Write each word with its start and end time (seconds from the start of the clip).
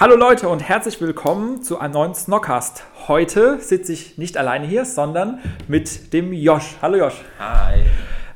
Hallo 0.00 0.16
Leute 0.16 0.48
und 0.48 0.66
herzlich 0.66 0.98
willkommen 1.02 1.62
zu 1.62 1.78
einem 1.78 1.92
neuen 1.92 2.14
Snockcast. 2.14 2.84
Heute 3.06 3.60
sitze 3.60 3.92
ich 3.92 4.16
nicht 4.16 4.38
alleine 4.38 4.66
hier, 4.66 4.86
sondern 4.86 5.40
mit 5.68 6.14
dem 6.14 6.32
Josh. 6.32 6.76
Hallo 6.80 6.96
Josh. 6.96 7.22
Hi. 7.38 7.82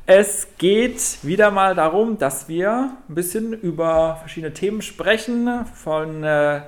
Es 0.04 0.46
geht 0.58 1.24
wieder 1.24 1.50
mal 1.50 1.74
darum, 1.74 2.18
dass 2.18 2.48
wir 2.48 2.90
ein 3.08 3.14
bisschen 3.14 3.54
über 3.54 4.16
verschiedene 4.16 4.52
Themen 4.52 4.82
sprechen, 4.82 5.64
von 5.72 6.22
äh, 6.22 6.60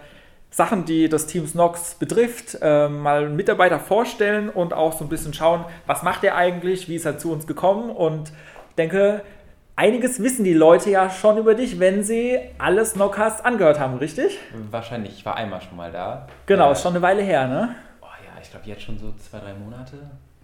Sachen, 0.48 0.86
die 0.86 1.10
das 1.10 1.26
Team 1.26 1.46
Snox 1.46 1.96
betrifft, 1.96 2.56
äh, 2.62 2.88
mal 2.88 3.28
Mitarbeiter 3.28 3.78
vorstellen 3.78 4.48
und 4.48 4.72
auch 4.72 4.94
so 4.94 5.04
ein 5.04 5.10
bisschen 5.10 5.34
schauen, 5.34 5.66
was 5.86 6.04
macht 6.04 6.24
er 6.24 6.36
eigentlich, 6.36 6.88
wie 6.88 6.96
ist 6.96 7.04
er 7.04 7.18
zu 7.18 7.30
uns 7.30 7.46
gekommen 7.46 7.90
und 7.90 8.32
ich 8.70 8.76
denke, 8.76 9.20
einiges 9.76 10.22
wissen 10.22 10.44
die 10.44 10.54
Leute 10.54 10.90
ja 10.90 11.10
schon 11.10 11.38
über 11.38 11.54
dich, 11.54 11.78
wenn 11.78 12.02
sie 12.02 12.38
alle 12.58 12.84
Snockcasts 12.84 13.44
angehört 13.44 13.78
haben, 13.78 13.96
richtig? 13.98 14.38
Wahrscheinlich, 14.70 15.12
ich 15.18 15.26
war 15.26 15.36
einmal 15.36 15.60
schon 15.60 15.76
mal 15.76 15.92
da. 15.92 16.26
Genau, 16.46 16.68
Äh, 16.68 16.72
ist 16.72 16.82
schon 16.82 16.92
eine 16.92 17.02
Weile 17.02 17.22
her, 17.22 17.46
ne? 17.46 17.74
Oh 18.00 18.06
ja, 18.06 18.40
ich 18.42 18.50
glaube 18.50 18.66
jetzt 18.66 18.82
schon 18.82 18.98
so 18.98 19.12
zwei, 19.18 19.38
drei 19.38 19.54
Monate. 19.54 19.96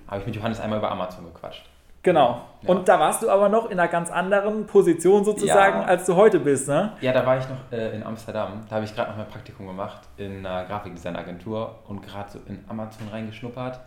Habe 0.07 0.21
ich 0.21 0.27
mit 0.27 0.37
Johannes 0.37 0.61
einmal 0.61 0.79
über 0.79 0.91
Amazon 0.91 1.25
gequatscht. 1.25 1.65
Genau. 2.05 2.43
Ja. 2.63 2.69
Und 2.69 2.89
da 2.89 2.99
warst 2.99 3.23
du 3.23 3.31
aber 3.31 3.49
noch 3.49 3.71
in 3.71 3.79
einer 3.79 3.89
ganz 3.89 4.11
anderen 4.11 4.67
Position 4.67 5.25
sozusagen, 5.25 5.83
Ja. 5.83 5.87
als 5.87 6.05
du 6.05 6.17
heute 6.17 6.41
bist, 6.41 6.67
ne? 6.69 6.93
Ja, 7.01 7.13
da 7.13 7.25
war 7.25 7.39
ich 7.39 7.45
noch 7.49 7.71
äh, 7.79 7.95
in 7.95 8.03
Amsterdam. 8.03 8.61
Da 8.69 8.75
habe 8.77 8.85
ich 8.85 8.95
gerade 8.95 9.11
noch 9.11 9.17
mein 9.19 9.29
Praktikum 9.29 9.69
gemacht 9.69 10.01
in 10.17 10.45
einer 10.45 10.65
Grafikdesignagentur 10.65 11.77
und 11.87 12.03
gerade 12.03 12.29
so 12.31 12.41
in 12.47 12.65
Amazon 12.69 13.07
reingeschnuppert. 13.13 13.79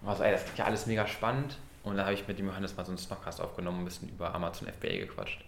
Und 0.00 0.06
war 0.08 0.14
so, 0.14 0.22
ey, 0.22 0.30
das 0.32 0.44
klingt 0.44 0.58
ja 0.58 0.64
alles 0.66 0.86
mega 0.86 1.04
spannend. 1.08 1.58
Und 1.82 1.96
da 1.96 2.04
habe 2.04 2.14
ich 2.14 2.26
mit 2.28 2.38
dem 2.38 2.46
Johannes 2.46 2.76
mal 2.76 2.84
so 2.84 2.90
einen 2.90 2.98
Snockcast 2.98 3.40
aufgenommen 3.40 3.80
ein 3.80 3.84
bisschen 3.84 4.08
über 4.08 4.34
Amazon 4.34 4.68
FBA 4.68 4.98
gequatscht. 4.98 5.44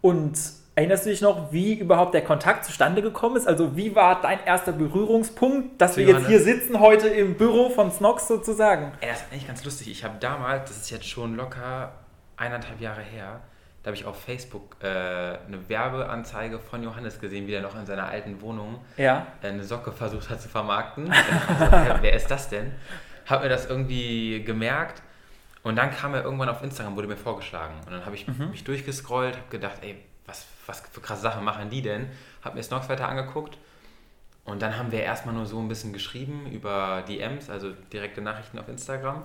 Und 0.00 0.38
erinnerst 0.76 1.04
du 1.04 1.10
dich 1.10 1.20
noch, 1.20 1.52
wie 1.52 1.74
überhaupt 1.74 2.14
der 2.14 2.22
Kontakt 2.24 2.64
zustande 2.64 3.02
gekommen 3.02 3.36
ist? 3.36 3.46
Also 3.46 3.76
wie 3.76 3.94
war 3.94 4.20
dein 4.20 4.42
erster 4.44 4.72
Berührungspunkt, 4.72 5.80
dass 5.80 5.94
Zu 5.94 6.00
wir 6.00 6.06
jetzt 6.06 6.26
hier 6.26 6.40
sitzen 6.40 6.80
heute 6.80 7.08
im 7.08 7.34
Büro 7.36 7.68
von 7.70 7.90
Snox 7.92 8.26
sozusagen? 8.28 8.92
Ey, 9.00 9.08
das 9.08 9.20
ist 9.22 9.26
eigentlich 9.32 9.46
ganz 9.46 9.64
lustig. 9.64 9.90
Ich 9.90 10.04
habe 10.04 10.14
damals, 10.20 10.70
das 10.70 10.78
ist 10.78 10.90
jetzt 10.90 11.06
schon 11.08 11.36
locker 11.36 11.92
eineinhalb 12.36 12.80
Jahre 12.80 13.02
her, 13.02 13.40
da 13.82 13.88
habe 13.88 13.96
ich 13.96 14.04
auf 14.04 14.18
Facebook 14.22 14.76
äh, 14.82 14.86
eine 14.86 15.68
Werbeanzeige 15.68 16.58
von 16.58 16.82
Johannes 16.82 17.18
gesehen, 17.18 17.46
wie 17.46 17.52
er 17.54 17.62
noch 17.62 17.74
in 17.78 17.86
seiner 17.86 18.06
alten 18.08 18.40
Wohnung 18.42 18.78
Ja. 18.98 19.26
eine 19.42 19.64
Socke 19.64 19.90
versucht 19.92 20.28
hat 20.28 20.40
zu 20.40 20.48
vermarkten. 20.48 21.06
Und 21.06 21.12
ich 21.14 21.58
so, 21.58 21.70
hä, 21.76 21.94
wer 22.02 22.12
ist 22.14 22.30
das 22.30 22.48
denn? 22.50 22.72
Hab 23.26 23.42
mir 23.42 23.48
das 23.48 23.66
irgendwie 23.66 24.42
gemerkt 24.44 25.02
und 25.62 25.76
dann 25.76 25.90
kam 25.90 26.14
er 26.14 26.24
irgendwann 26.24 26.48
auf 26.48 26.62
Instagram, 26.62 26.96
wurde 26.96 27.08
mir 27.08 27.16
vorgeschlagen. 27.16 27.74
Und 27.86 27.92
dann 27.92 28.04
habe 28.06 28.14
ich 28.14 28.26
mich 28.26 28.64
durchgescrollt, 28.64 29.36
habe 29.36 29.48
gedacht, 29.50 29.78
ey, 29.82 29.96
was, 30.26 30.46
was 30.66 30.80
für 30.92 31.00
krasse 31.00 31.22
Sachen 31.22 31.44
machen 31.44 31.70
die 31.70 31.82
denn? 31.82 32.08
Habe 32.42 32.56
mir 32.56 32.62
Snox 32.62 32.88
weiter 32.88 33.08
angeguckt 33.08 33.58
und 34.44 34.62
dann 34.62 34.76
haben 34.76 34.90
wir 34.90 35.02
erstmal 35.02 35.34
nur 35.34 35.46
so 35.46 35.58
ein 35.58 35.68
bisschen 35.68 35.92
geschrieben 35.92 36.46
über 36.50 37.04
DMs, 37.06 37.50
also 37.50 37.72
direkte 37.92 38.20
Nachrichten 38.20 38.58
auf 38.58 38.68
Instagram. 38.68 39.24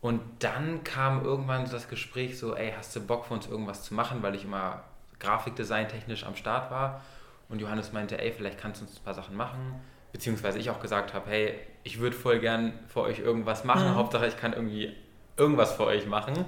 Und 0.00 0.20
dann 0.40 0.84
kam 0.84 1.24
irgendwann 1.24 1.66
so 1.66 1.72
das 1.72 1.88
Gespräch 1.88 2.38
so, 2.38 2.54
ey, 2.54 2.74
hast 2.76 2.94
du 2.94 3.00
Bock 3.00 3.24
für 3.26 3.34
uns 3.34 3.46
irgendwas 3.46 3.84
zu 3.84 3.94
machen, 3.94 4.22
weil 4.22 4.34
ich 4.34 4.44
immer 4.44 4.84
Grafikdesign 5.18 5.88
technisch 5.88 6.26
am 6.26 6.36
Start 6.36 6.70
war. 6.70 7.00
Und 7.48 7.60
Johannes 7.60 7.92
meinte, 7.92 8.20
ey, 8.20 8.32
vielleicht 8.32 8.58
kannst 8.58 8.80
du 8.80 8.86
uns 8.86 8.98
ein 8.98 9.04
paar 9.04 9.14
Sachen 9.14 9.36
machen. 9.36 9.80
Beziehungsweise 10.12 10.58
ich 10.58 10.68
auch 10.68 10.80
gesagt 10.80 11.14
habe, 11.14 11.30
hey, 11.30 11.58
ich 11.82 12.00
würde 12.00 12.16
voll 12.16 12.38
gern 12.38 12.74
für 12.88 13.00
euch 13.00 13.20
irgendwas 13.20 13.64
machen. 13.64 13.92
Mhm. 13.92 13.94
Hauptsache, 13.94 14.26
ich 14.26 14.36
kann 14.36 14.52
irgendwie 14.52 14.94
irgendwas 15.36 15.72
für 15.72 15.86
euch 15.86 16.06
machen. 16.06 16.44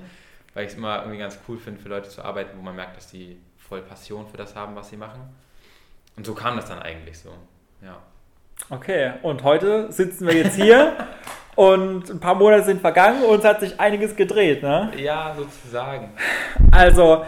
Weil 0.54 0.64
ich 0.64 0.72
es 0.72 0.78
immer 0.78 1.00
irgendwie 1.00 1.18
ganz 1.18 1.38
cool 1.48 1.58
finde, 1.58 1.80
für 1.80 1.88
Leute 1.88 2.08
zu 2.08 2.22
arbeiten, 2.22 2.56
wo 2.56 2.62
man 2.62 2.74
merkt, 2.74 2.96
dass 2.96 3.08
die 3.08 3.38
voll 3.58 3.82
Passion 3.82 4.26
für 4.26 4.36
das 4.36 4.54
haben, 4.56 4.74
was 4.74 4.88
sie 4.88 4.96
machen. 4.96 5.20
Und 6.16 6.24
so 6.24 6.34
kam 6.34 6.56
das 6.56 6.66
dann 6.66 6.80
eigentlich 6.80 7.18
so. 7.18 7.30
Ja. 7.82 7.98
Okay, 8.70 9.12
und 9.22 9.42
heute 9.42 9.92
sitzen 9.92 10.26
wir 10.26 10.34
jetzt 10.34 10.56
hier 10.56 10.96
und 11.56 12.08
ein 12.08 12.20
paar 12.20 12.34
Monate 12.34 12.64
sind 12.64 12.80
vergangen 12.80 13.22
und 13.24 13.40
es 13.40 13.44
hat 13.44 13.60
sich 13.60 13.78
einiges 13.78 14.16
gedreht, 14.16 14.62
ne? 14.62 14.92
Ja, 14.96 15.34
sozusagen. 15.36 16.12
Also 16.70 17.26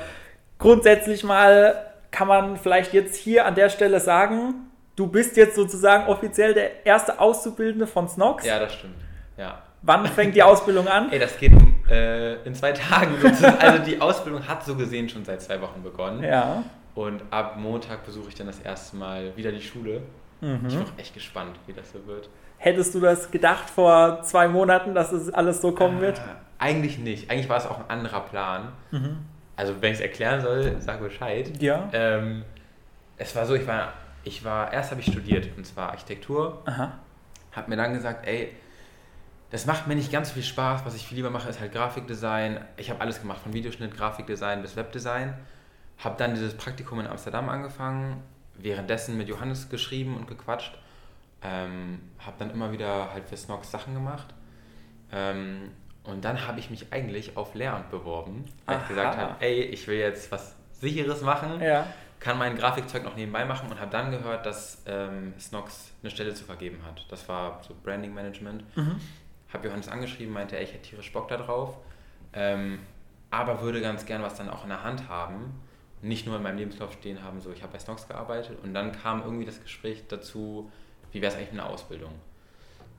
grundsätzlich 0.59 1.23
mal 1.23 1.93
kann 2.11 2.29
man 2.29 2.57
vielleicht 2.57 2.95
jetzt 2.95 3.15
hier 3.17 3.45
an 3.45 3.55
der 3.55 3.69
Stelle 3.69 4.01
sagen, 4.01 4.71
du 4.97 5.07
bist 5.07 5.37
jetzt 5.37 5.55
sozusagen 5.55 6.07
offiziell 6.07 6.55
der 6.55 6.87
erste 6.87 7.21
Auszubildende 7.21 7.87
von 7.87 8.09
Snox. 8.09 8.47
Ja, 8.47 8.59
das 8.59 8.73
stimmt. 8.73 8.97
Ja. 9.37 9.63
Wann 9.83 10.07
fängt 10.07 10.35
die 10.35 10.43
Ausbildung 10.43 10.89
an? 10.89 11.11
Ey, 11.13 11.19
das 11.19 11.39
geht 11.39 11.53
äh, 11.89 12.43
in 12.43 12.55
zwei 12.55 12.73
Tagen. 12.73 13.15
Also 13.61 13.85
die 13.85 14.01
Ausbildung 14.01 14.47
hat 14.47 14.65
so 14.65 14.75
gesehen 14.75 15.09
schon 15.09 15.25
seit 15.25 15.41
zwei 15.43 15.61
Wochen 15.61 15.83
begonnen. 15.83 16.23
Ja. 16.23 16.65
Und 16.95 17.23
ab 17.31 17.57
Montag 17.57 18.05
besuche 18.05 18.29
ich 18.29 18.35
dann 18.35 18.49
das 18.49 18.59
erste 18.61 18.97
Mal 18.97 19.37
wieder 19.37 19.53
die 19.53 19.63
Schule. 19.63 20.03
Mhm. 20.41 20.67
Ich 20.67 20.75
bin 20.75 20.85
auch 20.85 20.99
echt 20.99 21.15
gespannt, 21.15 21.57
wie 21.67 21.73
das 21.73 21.93
so 21.93 22.05
wird. 22.07 22.29
Hättest 22.59 22.95
du 22.95 23.01
das 23.01 23.31
gedacht 23.31 23.71
vor 23.71 24.23
zwei 24.23 24.49
Monaten, 24.49 24.95
dass 24.95 25.13
es 25.13 25.33
alles 25.33 25.61
so 25.61 25.73
kommen 25.73 26.01
wird? 26.01 26.19
Äh, 26.19 26.23
eigentlich 26.59 26.99
nicht. 26.99 27.31
Eigentlich 27.31 27.49
war 27.49 27.59
es 27.59 27.67
auch 27.67 27.79
ein 27.79 27.89
anderer 27.89 28.21
Plan. 28.21 28.73
Also 29.55 29.75
wenn 29.81 29.93
ich 29.93 29.99
es 29.99 30.03
erklären 30.03 30.41
soll, 30.41 30.77
sag 30.81 31.01
Bescheid. 31.01 31.53
Ja. 31.63 31.89
Ähm, 31.93 32.45
es 33.17 33.35
war 33.37 33.47
so, 33.47 33.55
ich 33.55 33.67
war, 33.67 33.93
ich 34.25 34.45
war, 34.45 34.73
erst 34.73 34.91
habe 34.91 35.01
ich 35.01 35.07
studiert, 35.07 35.49
und 35.57 35.65
zwar 35.65 35.91
Architektur. 35.91 36.63
Aha. 36.67 36.95
Hab 37.53 37.69
mir 37.69 37.77
dann 37.77 37.95
gesagt, 37.95 38.27
ey, 38.27 38.53
das 39.51 39.67
macht 39.67 39.87
mir 39.87 39.95
nicht 39.95 40.13
ganz 40.13 40.29
so 40.29 40.35
viel 40.35 40.43
Spaß. 40.43 40.85
Was 40.85 40.95
ich 40.95 41.07
viel 41.07 41.17
lieber 41.17 41.31
mache, 41.31 41.49
ist 41.49 41.61
halt 41.61 41.73
Grafikdesign. 41.73 42.61
Ich 42.77 42.91
habe 42.91 43.01
alles 43.01 43.21
gemacht, 43.21 43.41
von 43.41 43.53
Videoschnitt, 43.53 43.97
Grafikdesign 43.97 44.61
bis 44.63 44.77
Webdesign. 44.77 45.35
Habe 45.99 46.17
dann 46.19 46.35
dieses 46.35 46.55
Praktikum 46.55 47.01
in 47.01 47.07
Amsterdam 47.07 47.49
angefangen, 47.49 48.23
währenddessen 48.57 49.17
mit 49.17 49.29
Johannes 49.29 49.69
geschrieben 49.69 50.17
und 50.17 50.27
gequatscht. 50.27 50.79
Ähm, 51.43 52.01
habe 52.19 52.37
dann 52.39 52.51
immer 52.51 52.73
wieder 52.73 53.13
halt 53.13 53.29
für 53.29 53.37
Snox 53.37 53.71
Sachen 53.71 53.95
gemacht. 53.95 54.27
Ähm, 55.13 55.71
und 56.05 56.25
dann 56.25 56.47
habe 56.47 56.59
ich 56.59 56.71
mich 56.71 56.93
eigentlich 56.93 57.37
auf 57.37 57.55
Lehramt 57.55 57.91
beworben, 57.91 58.45
weil 58.67 58.77
Aha. 58.77 58.83
ich 58.83 58.89
gesagt 58.89 59.17
habe, 59.19 59.35
ey, 59.41 59.61
ich 59.63 59.87
will 59.89 59.99
jetzt 59.99 60.31
was 60.33 60.55
Sicheres 60.73 61.23
machen 61.23 61.61
Ja. 61.61 61.87
kann 62.21 62.39
mein 62.39 62.57
Grafikzeug 62.57 63.05
noch 63.05 63.17
nebenbei 63.17 63.45
machen 63.45 63.71
und 63.71 63.81
habe 63.81 63.91
dann 63.91 64.11
gehört, 64.11 64.47
dass 64.47 64.83
ähm, 64.87 65.35
Snox 65.39 65.93
eine 66.03 66.11
Stelle 66.11 66.35
zu 66.35 66.45
vergeben 66.45 66.79
hat. 66.87 67.05
Das 67.11 67.29
war 67.29 67.61
so 67.67 67.75
Branding 67.83 68.15
Management. 68.15 68.65
Mhm. 68.77 69.01
Habe 69.53 69.67
Johannes 69.69 69.89
angeschrieben, 69.89 70.33
meinte, 70.33 70.57
ey, 70.57 70.65
ich 70.65 70.73
hätte 70.75 70.83
tierisch 70.83 71.13
Bock 71.13 71.29
da 71.29 71.37
drauf, 71.39 71.77
ähm, 72.33 72.81
aber 73.31 73.63
würde 73.63 73.81
ganz 73.81 74.05
gern 74.07 74.23
was 74.23 74.35
dann 74.35 74.49
auch 74.51 74.63
in 74.65 74.69
der 74.71 74.83
Hand 74.83 75.09
haben. 75.09 75.61
Nicht 76.01 76.27
nur 76.27 76.37
in 76.37 76.43
meinem 76.43 76.59
Lebenslauf 76.59 76.93
stehen 76.93 77.23
haben, 77.25 77.41
so 77.41 77.51
ich 77.51 77.63
habe 77.63 77.73
bei 77.73 77.79
Snox 77.79 78.07
gearbeitet. 78.07 78.59
Und 78.63 78.73
dann 78.75 78.93
kam 78.93 79.23
irgendwie 79.23 79.45
das 79.45 79.61
Gespräch 79.63 80.05
dazu, 80.09 80.71
wie 81.13 81.21
wäre 81.21 81.33
es 81.33 81.37
eigentlich 81.39 81.53
mit 81.53 81.61
einer 81.61 81.71
Ausbildung? 81.71 82.13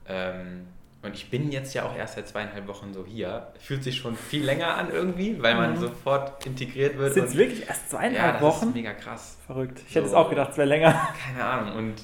Ähm, 0.08 0.68
und 1.02 1.14
ich 1.16 1.30
bin 1.30 1.50
jetzt 1.50 1.74
ja 1.74 1.84
auch 1.86 1.96
erst 1.96 2.16
seit 2.16 2.28
zweieinhalb 2.28 2.68
Wochen 2.68 2.94
so 2.94 3.06
hier. 3.06 3.54
Fühlt 3.60 3.84
sich 3.86 3.98
schon 3.98 4.18
viel 4.18 4.44
länger 4.44 4.76
an 4.76 4.92
irgendwie, 4.92 5.42
weil 5.42 5.56
man 5.56 5.72
Mhm. 5.74 5.78
sofort 5.78 6.46
integriert 6.46 6.98
wird. 6.98 7.14
Sind 7.14 7.26
es 7.26 7.38
wirklich 7.38 7.66
erst 7.70 7.84
ja, 7.94 7.98
zweieinhalb 8.00 8.34
das 8.34 8.42
Wochen? 8.42 8.68
ist 8.70 8.76
mega 8.76 8.94
krass. 8.94 9.38
Verrückt. 9.46 9.82
Ich 9.88 9.96
hätte 9.96 10.08
es 10.08 10.12
So. 10.12 10.18
auch 10.18 10.30
gedacht, 10.30 10.52
es 10.52 10.58
wäre 10.58 10.68
länger. 10.68 10.92
Keine 11.26 11.46
Ahnung. 11.46 11.76
Und 11.78 12.04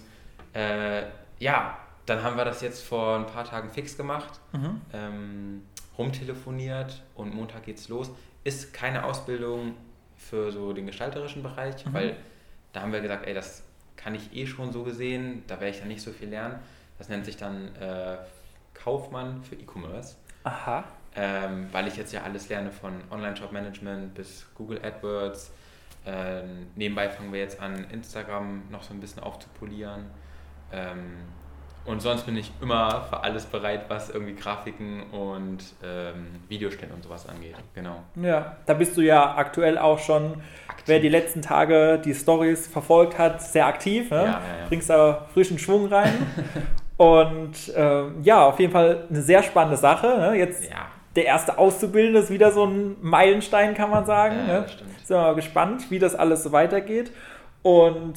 äh, 0.54 1.04
ja, 1.40 1.78
dann 2.06 2.24
haben 2.24 2.38
wir 2.38 2.46
das 2.46 2.62
jetzt 2.62 2.84
vor 2.84 3.16
ein 3.18 3.26
paar 3.26 3.44
Tagen 3.46 3.70
fix 3.72 3.98
gemacht, 3.98 4.40
Mhm. 4.54 4.82
ähm, 4.94 5.62
rumtelefoniert 5.98 7.02
und 7.16 7.34
Montag 7.34 7.64
geht's 7.64 7.90
los. 7.90 8.12
Ist 8.44 8.74
keine 8.74 9.04
Ausbildung 9.06 9.76
für 10.18 10.52
so 10.52 10.74
den 10.74 10.86
gestalterischen 10.86 11.42
Bereich, 11.44 11.86
Mhm. 11.86 11.94
weil 11.94 12.16
da 12.74 12.82
haben 12.82 12.92
wir 12.94 13.02
gesagt, 13.02 13.26
ey, 13.28 13.34
das 13.34 13.64
kann 13.96 14.14
ich 14.16 14.36
eh 14.36 14.46
schon 14.46 14.72
so 14.72 14.84
gesehen, 14.84 15.44
da 15.48 15.56
werde 15.60 15.70
ich 15.70 15.80
dann 15.80 15.88
nicht 15.88 16.02
so 16.02 16.12
viel 16.12 16.30
lernen. 16.30 16.60
Das 16.98 17.10
nennt 17.10 17.26
sich 17.26 17.38
dann 17.38 17.74
äh, 17.76 18.18
Kaufmann 18.74 19.44
für 19.44 19.56
E-Commerce. 19.56 20.16
Aha. 20.44 20.84
ähm, 21.18 21.70
weil 21.72 21.88
ich 21.88 21.96
jetzt 21.96 22.12
ja 22.14 22.24
alles 22.24 22.50
lerne 22.50 22.72
von 22.72 22.94
Online-Shop-Management 23.10 24.14
bis 24.14 24.46
Google 24.54 24.82
AdWords. 24.84 25.50
Ähm, 26.06 26.68
nebenbei 26.76 27.10
fangen 27.10 27.32
wir 27.32 27.40
jetzt 27.40 27.60
an, 27.62 27.86
Instagram 27.90 28.64
noch 28.70 28.84
so 28.84 28.94
ein 28.94 29.00
bisschen 29.00 29.24
aufzupolieren. 29.24 30.06
Ähm, 30.74 31.16
Und 31.86 32.02
sonst 32.02 32.26
bin 32.26 32.36
ich 32.36 32.52
immer 32.62 33.06
für 33.10 33.24
alles 33.24 33.46
bereit, 33.46 33.86
was 33.90 34.10
irgendwie 34.10 34.34
Grafiken 34.34 35.04
und 35.12 35.60
ähm, 35.84 36.40
Videostände 36.50 36.96
und 36.96 37.04
sowas 37.04 37.30
angeht. 37.30 37.56
Genau. 37.76 38.02
Ja, 38.16 38.58
da 38.66 38.74
bist 38.74 38.98
du 38.98 39.02
ja 39.02 39.36
aktuell 39.36 39.78
auch 39.78 40.00
schon, 40.00 40.42
aktiv. 40.68 40.88
wer 40.88 41.00
die 41.00 41.10
letzten 41.10 41.44
Tage 41.44 42.02
die 42.04 42.16
Stories 42.16 42.68
verfolgt 42.68 43.20
hat, 43.20 43.42
sehr 43.42 43.68
aktiv. 43.68 44.10
Ne? 44.10 44.18
Ja, 44.18 44.24
ja, 44.24 44.32
ja. 44.32 44.68
Bringst 44.68 44.90
da 44.90 45.28
frischen 45.32 45.60
Schwung 45.60 45.86
rein. 45.88 46.14
und 46.98 47.72
ähm, 47.76 48.16
ja, 48.24 48.44
auf 48.44 48.60
jeden 48.60 48.72
Fall 48.72 49.06
eine 49.08 49.22
sehr 49.22 49.44
spannende 49.44 49.78
Sache. 49.78 50.08
Ne? 50.08 50.38
Jetzt 50.40 50.68
ja. 50.68 50.88
der 51.16 51.26
erste 51.26 51.60
Auszubildende 51.60 52.20
ist 52.20 52.32
wieder 52.32 52.52
so 52.52 52.66
ein 52.66 52.96
Meilenstein, 53.02 53.76
kann 53.76 53.92
man 53.92 54.08
sagen. 54.08 54.38
Ja, 54.48 54.62
ne? 54.62 54.68
stimmt. 54.68 54.90
Sind 55.06 55.18
wir 55.18 55.22
mal 55.22 55.36
gespannt, 55.36 55.92
wie 55.92 56.00
das 56.00 56.16
alles 56.16 56.42
so 56.42 56.52
weitergeht. 56.52 57.12
Und 57.62 58.16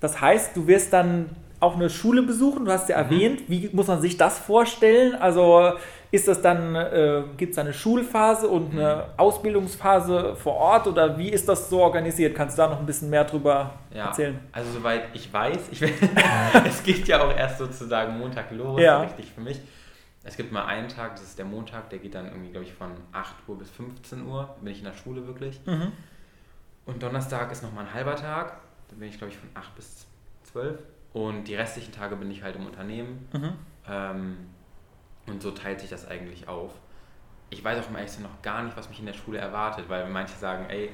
das 0.00 0.20
heißt, 0.20 0.56
du 0.56 0.68
wirst 0.68 0.92
dann 0.92 1.30
auch 1.60 1.76
eine 1.76 1.90
Schule 1.90 2.22
besuchen. 2.22 2.64
Du 2.64 2.72
hast 2.72 2.88
ja 2.88 2.96
mhm. 2.96 3.04
erwähnt, 3.04 3.42
wie 3.48 3.70
muss 3.72 3.86
man 3.86 4.00
sich 4.00 4.16
das 4.16 4.38
vorstellen? 4.38 5.14
Also 5.14 5.74
ist 6.12 6.26
das 6.26 6.42
dann, 6.42 6.74
äh, 6.74 7.22
gibt 7.36 7.52
es 7.52 7.58
eine 7.58 7.72
Schulphase 7.72 8.48
und 8.48 8.72
eine 8.72 8.96
mhm. 8.96 9.02
Ausbildungsphase 9.16 10.34
vor 10.34 10.54
Ort 10.54 10.86
oder 10.88 11.16
wie 11.18 11.28
ist 11.28 11.48
das 11.48 11.70
so 11.70 11.80
organisiert? 11.80 12.34
Kannst 12.34 12.58
du 12.58 12.62
da 12.62 12.68
noch 12.68 12.80
ein 12.80 12.86
bisschen 12.86 13.10
mehr 13.10 13.24
drüber 13.24 13.74
ja, 13.94 14.06
erzählen? 14.06 14.38
Also 14.50 14.72
soweit 14.72 15.04
ich 15.12 15.32
weiß, 15.32 15.68
ich 15.70 15.82
es 16.64 16.82
geht 16.82 17.06
ja 17.06 17.22
auch 17.22 17.36
erst 17.36 17.58
sozusagen 17.58 18.18
Montag 18.18 18.50
los, 18.50 18.80
ja. 18.80 19.02
richtig 19.02 19.30
für 19.32 19.40
mich. 19.40 19.60
Es 20.24 20.36
gibt 20.36 20.52
mal 20.52 20.64
einen 20.66 20.88
Tag, 20.88 21.12
das 21.12 21.24
ist 21.24 21.38
der 21.38 21.46
Montag, 21.46 21.90
der 21.90 21.98
geht 21.98 22.14
dann 22.14 22.26
irgendwie, 22.26 22.50
glaube 22.50 22.66
ich, 22.66 22.72
von 22.72 22.90
8 23.12 23.34
Uhr 23.46 23.58
bis 23.58 23.70
15 23.70 24.26
Uhr, 24.26 24.54
bin 24.60 24.72
ich 24.72 24.78
in 24.80 24.84
der 24.84 24.92
Schule 24.92 25.26
wirklich. 25.26 25.60
Mhm. 25.64 25.92
Und 26.86 27.02
Donnerstag 27.02 27.52
ist 27.52 27.62
nochmal 27.62 27.86
ein 27.86 27.94
halber 27.94 28.16
Tag, 28.16 28.56
da 28.88 28.96
bin 28.96 29.08
ich, 29.08 29.16
glaube 29.16 29.32
ich, 29.32 29.38
von 29.38 29.48
8 29.54 29.76
bis 29.76 30.06
12 30.52 30.78
und 31.12 31.44
die 31.44 31.54
restlichen 31.54 31.92
Tage 31.92 32.16
bin 32.16 32.30
ich 32.30 32.42
halt 32.42 32.56
im 32.56 32.66
Unternehmen. 32.66 33.28
Mhm. 33.32 33.52
Ähm, 33.88 34.36
und 35.26 35.42
so 35.42 35.50
teilt 35.50 35.80
sich 35.80 35.90
das 35.90 36.08
eigentlich 36.08 36.48
auf. 36.48 36.72
Ich 37.50 37.62
weiß 37.62 37.84
auch 37.84 37.88
im 37.90 37.96
ehrlich 37.96 38.18
noch 38.20 38.42
gar 38.42 38.62
nicht, 38.62 38.76
was 38.76 38.88
mich 38.88 39.00
in 39.00 39.06
der 39.06 39.12
Schule 39.12 39.38
erwartet, 39.38 39.88
weil 39.88 40.08
manche 40.08 40.36
sagen, 40.36 40.66
ey, 40.68 40.90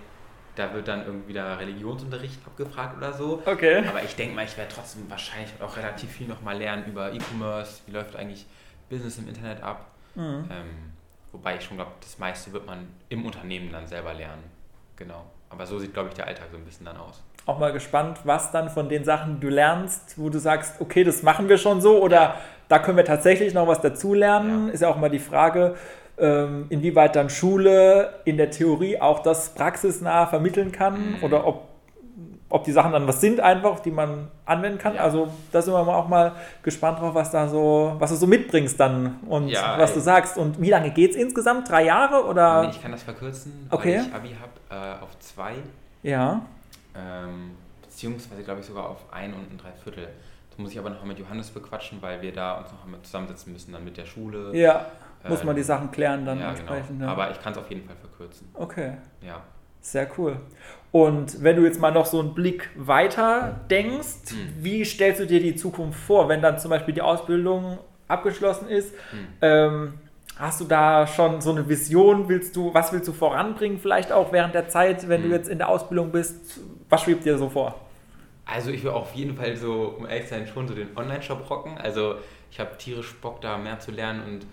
da 0.54 0.72
wird 0.72 0.88
dann 0.88 1.04
irgendwie 1.04 1.34
der 1.34 1.58
Religionsunterricht 1.58 2.40
abgefragt 2.46 2.96
oder 2.96 3.12
so. 3.12 3.42
Okay. 3.44 3.86
Aber 3.86 4.02
ich 4.02 4.16
denke 4.16 4.34
mal, 4.34 4.44
ich 4.44 4.56
werde 4.56 4.72
trotzdem 4.74 5.08
wahrscheinlich 5.10 5.50
auch 5.60 5.76
relativ 5.76 6.10
viel 6.10 6.26
nochmal 6.26 6.56
lernen 6.56 6.86
über 6.86 7.12
E-Commerce, 7.12 7.82
wie 7.86 7.92
läuft 7.92 8.16
eigentlich 8.16 8.46
Business 8.88 9.18
im 9.18 9.28
Internet 9.28 9.62
ab. 9.62 9.90
Mhm. 10.14 10.48
Ähm, 10.50 10.92
wobei 11.32 11.56
ich 11.56 11.64
schon 11.64 11.76
glaube, 11.76 11.92
das 12.00 12.18
meiste 12.18 12.52
wird 12.52 12.64
man 12.64 12.88
im 13.10 13.26
Unternehmen 13.26 13.70
dann 13.70 13.86
selber 13.86 14.14
lernen. 14.14 14.44
Genau. 14.96 15.26
Aber 15.50 15.66
so 15.66 15.78
sieht, 15.78 15.92
glaube 15.92 16.08
ich, 16.08 16.14
der 16.14 16.26
Alltag 16.26 16.48
so 16.50 16.56
ein 16.56 16.64
bisschen 16.64 16.86
dann 16.86 16.96
aus 16.96 17.22
auch 17.46 17.58
mal 17.58 17.72
gespannt, 17.72 18.18
was 18.24 18.50
dann 18.50 18.68
von 18.68 18.88
den 18.88 19.04
Sachen 19.04 19.38
du 19.40 19.48
lernst, 19.48 20.14
wo 20.18 20.28
du 20.28 20.38
sagst, 20.38 20.80
okay, 20.80 21.04
das 21.04 21.22
machen 21.22 21.48
wir 21.48 21.58
schon 21.58 21.80
so 21.80 22.02
oder 22.02 22.34
da 22.68 22.80
können 22.80 22.96
wir 22.96 23.04
tatsächlich 23.04 23.54
noch 23.54 23.68
was 23.68 23.80
dazulernen. 23.80 24.66
Ja. 24.66 24.72
Ist 24.72 24.80
ja 24.80 24.88
auch 24.88 24.96
mal 24.96 25.10
die 25.10 25.20
Frage, 25.20 25.76
ähm, 26.18 26.66
inwieweit 26.70 27.14
dann 27.14 27.30
Schule 27.30 28.14
in 28.24 28.36
der 28.36 28.50
Theorie 28.50 29.00
auch 29.00 29.20
das 29.20 29.50
praxisnah 29.50 30.26
vermitteln 30.26 30.72
kann 30.72 30.94
mhm. 30.94 31.16
oder 31.22 31.46
ob, 31.46 31.68
ob 32.48 32.64
die 32.64 32.72
Sachen 32.72 32.92
dann 32.92 33.06
was 33.06 33.20
sind 33.20 33.38
einfach, 33.38 33.78
die 33.78 33.92
man 33.92 34.26
anwenden 34.44 34.78
kann. 34.78 34.96
Ja. 34.96 35.02
Also 35.02 35.28
da 35.52 35.62
sind 35.62 35.72
wir 35.72 35.78
auch 35.78 36.08
mal 36.08 36.32
gespannt 36.64 36.98
drauf, 36.98 37.14
was 37.14 37.30
da 37.30 37.46
so, 37.46 37.94
was 38.00 38.10
du 38.10 38.16
so 38.16 38.26
mitbringst 38.26 38.80
dann 38.80 39.20
und 39.28 39.48
ja, 39.48 39.78
was 39.78 39.90
ey. 39.90 39.96
du 39.96 40.00
sagst. 40.00 40.36
Und 40.36 40.60
wie 40.60 40.70
lange 40.70 40.90
geht 40.90 41.12
es 41.12 41.16
insgesamt? 41.16 41.68
Drei 41.68 41.84
Jahre 41.84 42.24
oder? 42.24 42.62
Nee, 42.62 42.70
ich 42.70 42.82
kann 42.82 42.90
das 42.90 43.04
verkürzen, 43.04 43.68
okay. 43.70 43.98
weil 43.98 44.06
ich 44.06 44.14
Abi 44.14 44.36
habe 44.40 44.98
äh, 44.98 45.02
auf 45.04 45.16
zwei. 45.20 45.52
Ja. 46.02 46.42
Ähm, 46.96 47.52
beziehungsweise 47.82 48.42
glaube 48.42 48.60
ich 48.60 48.66
sogar 48.66 48.88
auf 48.88 49.12
ein 49.12 49.34
und 49.34 49.52
ein 49.52 49.58
Dreiviertel. 49.58 50.08
Das 50.50 50.58
muss 50.58 50.72
ich 50.72 50.78
aber 50.78 50.90
noch 50.90 51.04
mit 51.04 51.18
Johannes 51.18 51.50
bequatschen, 51.50 52.00
weil 52.00 52.22
wir 52.22 52.32
da 52.32 52.58
uns 52.58 52.70
noch 52.72 53.02
zusammensetzen 53.02 53.52
müssen, 53.52 53.72
dann 53.72 53.84
mit 53.84 53.96
der 53.96 54.06
Schule. 54.06 54.56
Ja, 54.56 54.86
ähm, 55.24 55.30
muss 55.30 55.44
man 55.44 55.56
die 55.56 55.62
Sachen 55.62 55.90
klären 55.90 56.24
dann 56.24 56.38
ja, 56.40 56.52
genau. 56.52 56.58
entsprechend. 56.58 56.98
Genau. 56.98 57.04
Ja. 57.04 57.12
Aber 57.12 57.30
ich 57.30 57.40
kann 57.40 57.52
es 57.52 57.58
auf 57.58 57.68
jeden 57.68 57.86
Fall 57.86 57.96
verkürzen. 57.96 58.48
Okay. 58.54 58.92
Ja. 59.20 59.42
Sehr 59.80 60.08
cool. 60.18 60.40
Und 60.90 61.42
wenn 61.42 61.56
du 61.56 61.62
jetzt 61.62 61.80
mal 61.80 61.92
noch 61.92 62.06
so 62.06 62.18
einen 62.18 62.34
Blick 62.34 62.70
weiter 62.74 63.60
denkst, 63.70 64.32
mhm. 64.32 64.54
wie 64.58 64.84
stellst 64.84 65.20
du 65.20 65.26
dir 65.26 65.40
die 65.40 65.54
Zukunft 65.54 66.00
vor, 66.00 66.28
wenn 66.28 66.42
dann 66.42 66.58
zum 66.58 66.70
Beispiel 66.70 66.94
die 66.94 67.02
Ausbildung 67.02 67.78
abgeschlossen 68.08 68.68
ist? 68.68 68.92
Mhm. 69.12 69.26
Ähm, 69.42 69.94
Hast 70.38 70.60
du 70.60 70.66
da 70.66 71.06
schon 71.06 71.40
so 71.40 71.50
eine 71.50 71.66
Vision? 71.66 72.28
Willst 72.28 72.56
du, 72.56 72.74
was 72.74 72.92
willst 72.92 73.08
du 73.08 73.14
voranbringen, 73.14 73.78
vielleicht 73.78 74.12
auch 74.12 74.32
während 74.32 74.54
der 74.54 74.68
Zeit, 74.68 75.08
wenn 75.08 75.22
mhm. 75.22 75.30
du 75.30 75.34
jetzt 75.34 75.48
in 75.48 75.56
der 75.56 75.70
Ausbildung 75.70 76.12
bist? 76.12 76.60
Was 76.88 77.02
schwebt 77.02 77.24
dir 77.24 77.36
so 77.38 77.48
vor? 77.48 77.74
Also 78.44 78.70
ich 78.70 78.82
will 78.84 78.92
auf 78.92 79.12
jeden 79.14 79.36
Fall 79.36 79.56
so, 79.56 79.96
um 79.98 80.06
ehrlich 80.06 80.24
zu 80.24 80.30
sein, 80.30 80.46
schon 80.46 80.68
so 80.68 80.74
den 80.74 80.96
Online-Shop 80.96 81.50
rocken. 81.50 81.76
Also 81.78 82.16
ich 82.50 82.60
habe 82.60 82.76
tierisch 82.78 83.14
Bock, 83.16 83.40
da 83.40 83.58
mehr 83.58 83.80
zu 83.80 83.90
lernen 83.90 84.22
und 84.24 84.46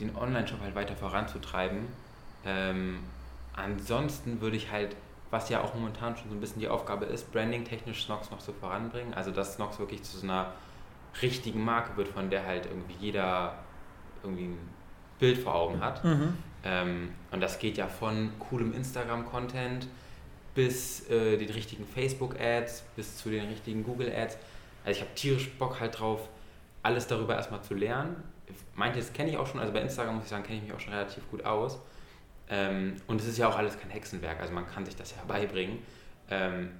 den 0.00 0.16
Online-Shop 0.16 0.60
halt 0.60 0.74
weiter 0.74 0.96
voranzutreiben. 0.96 1.86
Ähm, 2.44 3.00
ansonsten 3.54 4.40
würde 4.40 4.56
ich 4.56 4.72
halt, 4.72 4.96
was 5.30 5.48
ja 5.48 5.62
auch 5.62 5.74
momentan 5.74 6.16
schon 6.16 6.28
so 6.28 6.34
ein 6.34 6.40
bisschen 6.40 6.60
die 6.60 6.68
Aufgabe 6.68 7.04
ist, 7.04 7.30
branding-technisch 7.32 8.04
Snox 8.04 8.32
noch 8.32 8.40
so 8.40 8.52
voranbringen. 8.52 9.14
Also 9.14 9.30
dass 9.30 9.54
Snox 9.54 9.78
wirklich 9.78 10.02
zu 10.02 10.18
so 10.18 10.24
einer 10.24 10.52
richtigen 11.22 11.64
Marke 11.64 11.96
wird, 11.96 12.08
von 12.08 12.30
der 12.30 12.46
halt 12.46 12.66
irgendwie 12.66 12.94
jeder 12.98 13.54
irgendwie 14.24 14.44
ein 14.44 14.58
Bild 15.20 15.38
vor 15.38 15.54
Augen 15.54 15.80
hat. 15.80 16.02
Mhm. 16.04 16.36
Ähm, 16.64 17.12
und 17.30 17.40
das 17.40 17.60
geht 17.60 17.76
ja 17.76 17.86
von 17.86 18.32
coolem 18.38 18.74
Instagram-Content 18.74 19.86
bis 20.54 21.08
äh, 21.08 21.36
den 21.36 21.50
richtigen 21.50 21.86
Facebook-Ads, 21.86 22.84
bis 22.96 23.16
zu 23.16 23.30
den 23.30 23.48
richtigen 23.48 23.84
Google-Ads. 23.84 24.36
Also 24.84 24.98
ich 24.98 25.00
habe 25.00 25.14
tierisch 25.14 25.50
Bock 25.52 25.80
halt 25.80 25.98
drauf, 25.98 26.28
alles 26.82 27.06
darüber 27.06 27.36
erstmal 27.36 27.62
zu 27.62 27.74
lernen. 27.74 28.16
Manches 28.74 29.12
kenne 29.12 29.30
ich 29.30 29.36
auch 29.36 29.46
schon, 29.46 29.60
also 29.60 29.72
bei 29.72 29.80
Instagram 29.80 30.16
muss 30.16 30.24
ich 30.24 30.30
sagen, 30.30 30.42
kenne 30.42 30.58
ich 30.58 30.64
mich 30.64 30.72
auch 30.72 30.80
schon 30.80 30.92
relativ 30.92 31.28
gut 31.30 31.44
aus. 31.44 31.78
Ähm, 32.48 32.96
und 33.06 33.20
es 33.20 33.28
ist 33.28 33.38
ja 33.38 33.48
auch 33.48 33.56
alles 33.56 33.78
kein 33.78 33.90
Hexenwerk, 33.90 34.40
also 34.40 34.52
man 34.52 34.66
kann 34.66 34.84
sich 34.84 34.96
das 34.96 35.12
ja 35.12 35.18
beibringen. 35.28 35.78
Ähm, 36.30 36.72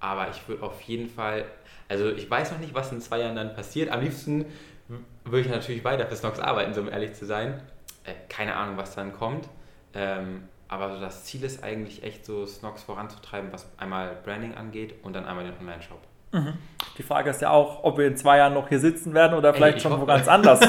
aber 0.00 0.28
ich 0.30 0.46
würde 0.48 0.62
auf 0.62 0.82
jeden 0.82 1.08
Fall, 1.08 1.46
also 1.88 2.10
ich 2.10 2.30
weiß 2.30 2.52
noch 2.52 2.58
nicht, 2.58 2.74
was 2.74 2.92
in 2.92 3.00
zwei 3.00 3.20
Jahren 3.20 3.36
dann 3.36 3.54
passiert. 3.54 3.90
Am 3.90 4.00
liebsten 4.00 4.44
würde 5.24 5.40
ich 5.40 5.48
natürlich 5.48 5.82
weiter 5.82 6.06
für 6.06 6.16
Snox 6.16 6.38
arbeiten, 6.38 6.74
so 6.74 6.82
um 6.82 6.88
ehrlich 6.88 7.14
zu 7.14 7.24
sein. 7.24 7.62
Äh, 8.04 8.12
keine 8.28 8.54
Ahnung, 8.54 8.76
was 8.76 8.94
dann 8.94 9.14
kommt. 9.14 9.48
Ähm, 9.94 10.42
aber 10.68 10.94
so 10.94 11.00
das 11.00 11.24
Ziel 11.24 11.44
ist 11.44 11.62
eigentlich 11.62 12.02
echt 12.02 12.24
so 12.24 12.46
Snox 12.46 12.82
voranzutreiben, 12.82 13.52
was 13.52 13.66
einmal 13.78 14.16
Branding 14.24 14.54
angeht 14.54 14.94
und 15.02 15.14
dann 15.14 15.26
einmal 15.26 15.44
den 15.44 15.58
Online-Shop. 15.58 15.98
Mhm. 16.32 16.54
Die 16.98 17.02
Frage 17.02 17.30
ist 17.30 17.40
ja 17.42 17.50
auch, 17.50 17.84
ob 17.84 17.98
wir 17.98 18.06
in 18.06 18.16
zwei 18.16 18.38
Jahren 18.38 18.54
noch 18.54 18.68
hier 18.68 18.80
sitzen 18.80 19.14
werden 19.14 19.34
oder 19.34 19.54
vielleicht 19.54 19.76
Ey, 19.76 19.80
schon 19.80 20.00
wo 20.00 20.04
ganz 20.04 20.28
anders. 20.28 20.60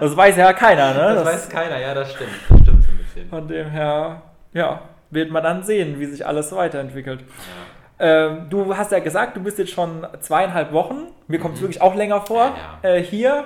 Das 0.00 0.16
weiß 0.16 0.36
ja 0.36 0.54
keiner, 0.54 0.94
ne? 0.94 1.14
Das, 1.14 1.24
das, 1.24 1.34
weiß 1.34 1.48
keiner, 1.50 1.78
ja, 1.78 1.92
das 1.92 2.12
stimmt. 2.12 2.30
Das 2.48 2.60
stimmt 2.60 2.84
so 2.84 2.90
ein 2.90 2.98
bisschen. 2.98 3.28
Von 3.28 3.48
dem 3.48 3.68
her, 3.68 4.22
ja, 4.54 4.80
wird 5.10 5.30
man 5.30 5.42
dann 5.42 5.62
sehen, 5.62 6.00
wie 6.00 6.06
sich 6.06 6.26
alles 6.26 6.52
weiterentwickelt. 6.52 7.20
Ja. 7.20 8.26
Ähm, 8.28 8.46
du 8.48 8.74
hast 8.74 8.92
ja 8.92 9.00
gesagt, 9.00 9.36
du 9.36 9.42
bist 9.42 9.58
jetzt 9.58 9.72
schon 9.72 10.06
zweieinhalb 10.20 10.72
Wochen. 10.72 11.08
Mir 11.28 11.38
kommt 11.38 11.56
es 11.56 11.60
mhm. 11.60 11.64
wirklich 11.64 11.82
auch 11.82 11.94
länger 11.94 12.22
vor 12.22 12.44
ja, 12.44 12.78
ja. 12.82 12.88
Äh, 12.94 13.02
hier. 13.02 13.44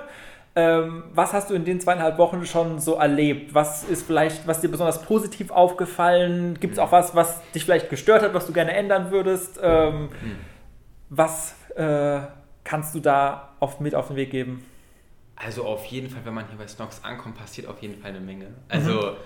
Ähm, 0.57 1.05
was 1.13 1.33
hast 1.33 1.51
du 1.51 1.55
in 1.55 1.65
den 1.65 1.81
zweieinhalb 1.81 2.17
Wochen 2.17 2.47
schon 2.47 2.79
so 2.79 2.95
erlebt? 2.95 3.55
Was 3.55 3.83
ist 3.83 4.07
vielleicht, 4.07 4.47
was 4.47 4.61
dir 4.61 4.69
besonders 4.69 5.03
positiv 5.03 5.51
aufgefallen? 5.51 6.61
Gibt 6.61 6.75
es 6.75 6.79
auch 6.79 6.93
was, 6.93 7.15
was 7.17 7.41
dich 7.53 7.65
vielleicht 7.65 7.91
gestört 7.91 8.23
hat, 8.23 8.35
was 8.35 8.47
du 8.47 8.53
gerne 8.53 8.73
ändern 8.73 9.11
würdest? 9.11 9.59
Ähm, 9.61 10.11
hm. 10.21 10.37
Was 11.11 11.57
äh, 11.75 12.21
kannst 12.63 12.95
du 12.95 13.01
da 13.01 13.55
oft 13.59 13.81
mit 13.81 13.97
auf 13.97 14.09
den 14.09 14.17
Weg 14.17 14.31
geben? 14.31 14.65
Also 15.37 15.65
auf 15.65 15.85
jeden 15.87 16.09
Fall, 16.09 16.25
wenn 16.25 16.35
man 16.35 16.47
hier 16.49 16.57
bei 16.57 16.69
Snox 16.69 17.03
ankommt, 17.03 17.37
passiert 17.37 17.67
auf 17.67 17.83
jeden 17.83 18.01
Fall 18.01 18.11
eine 18.11 18.21
Menge. 18.21 18.47
Also 18.69 18.93
mhm. 18.93 19.17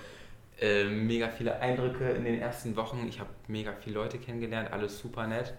äh, 0.60 0.84
mega 0.84 1.28
viele 1.28 1.60
Eindrücke 1.60 2.08
in 2.10 2.24
den 2.24 2.40
ersten 2.40 2.74
Wochen. 2.76 3.06
Ich 3.06 3.20
habe 3.20 3.28
mega 3.46 3.72
viele 3.84 3.96
Leute 3.96 4.18
kennengelernt, 4.18 4.72
alles 4.72 4.98
super 4.98 5.26
nett. 5.26 5.52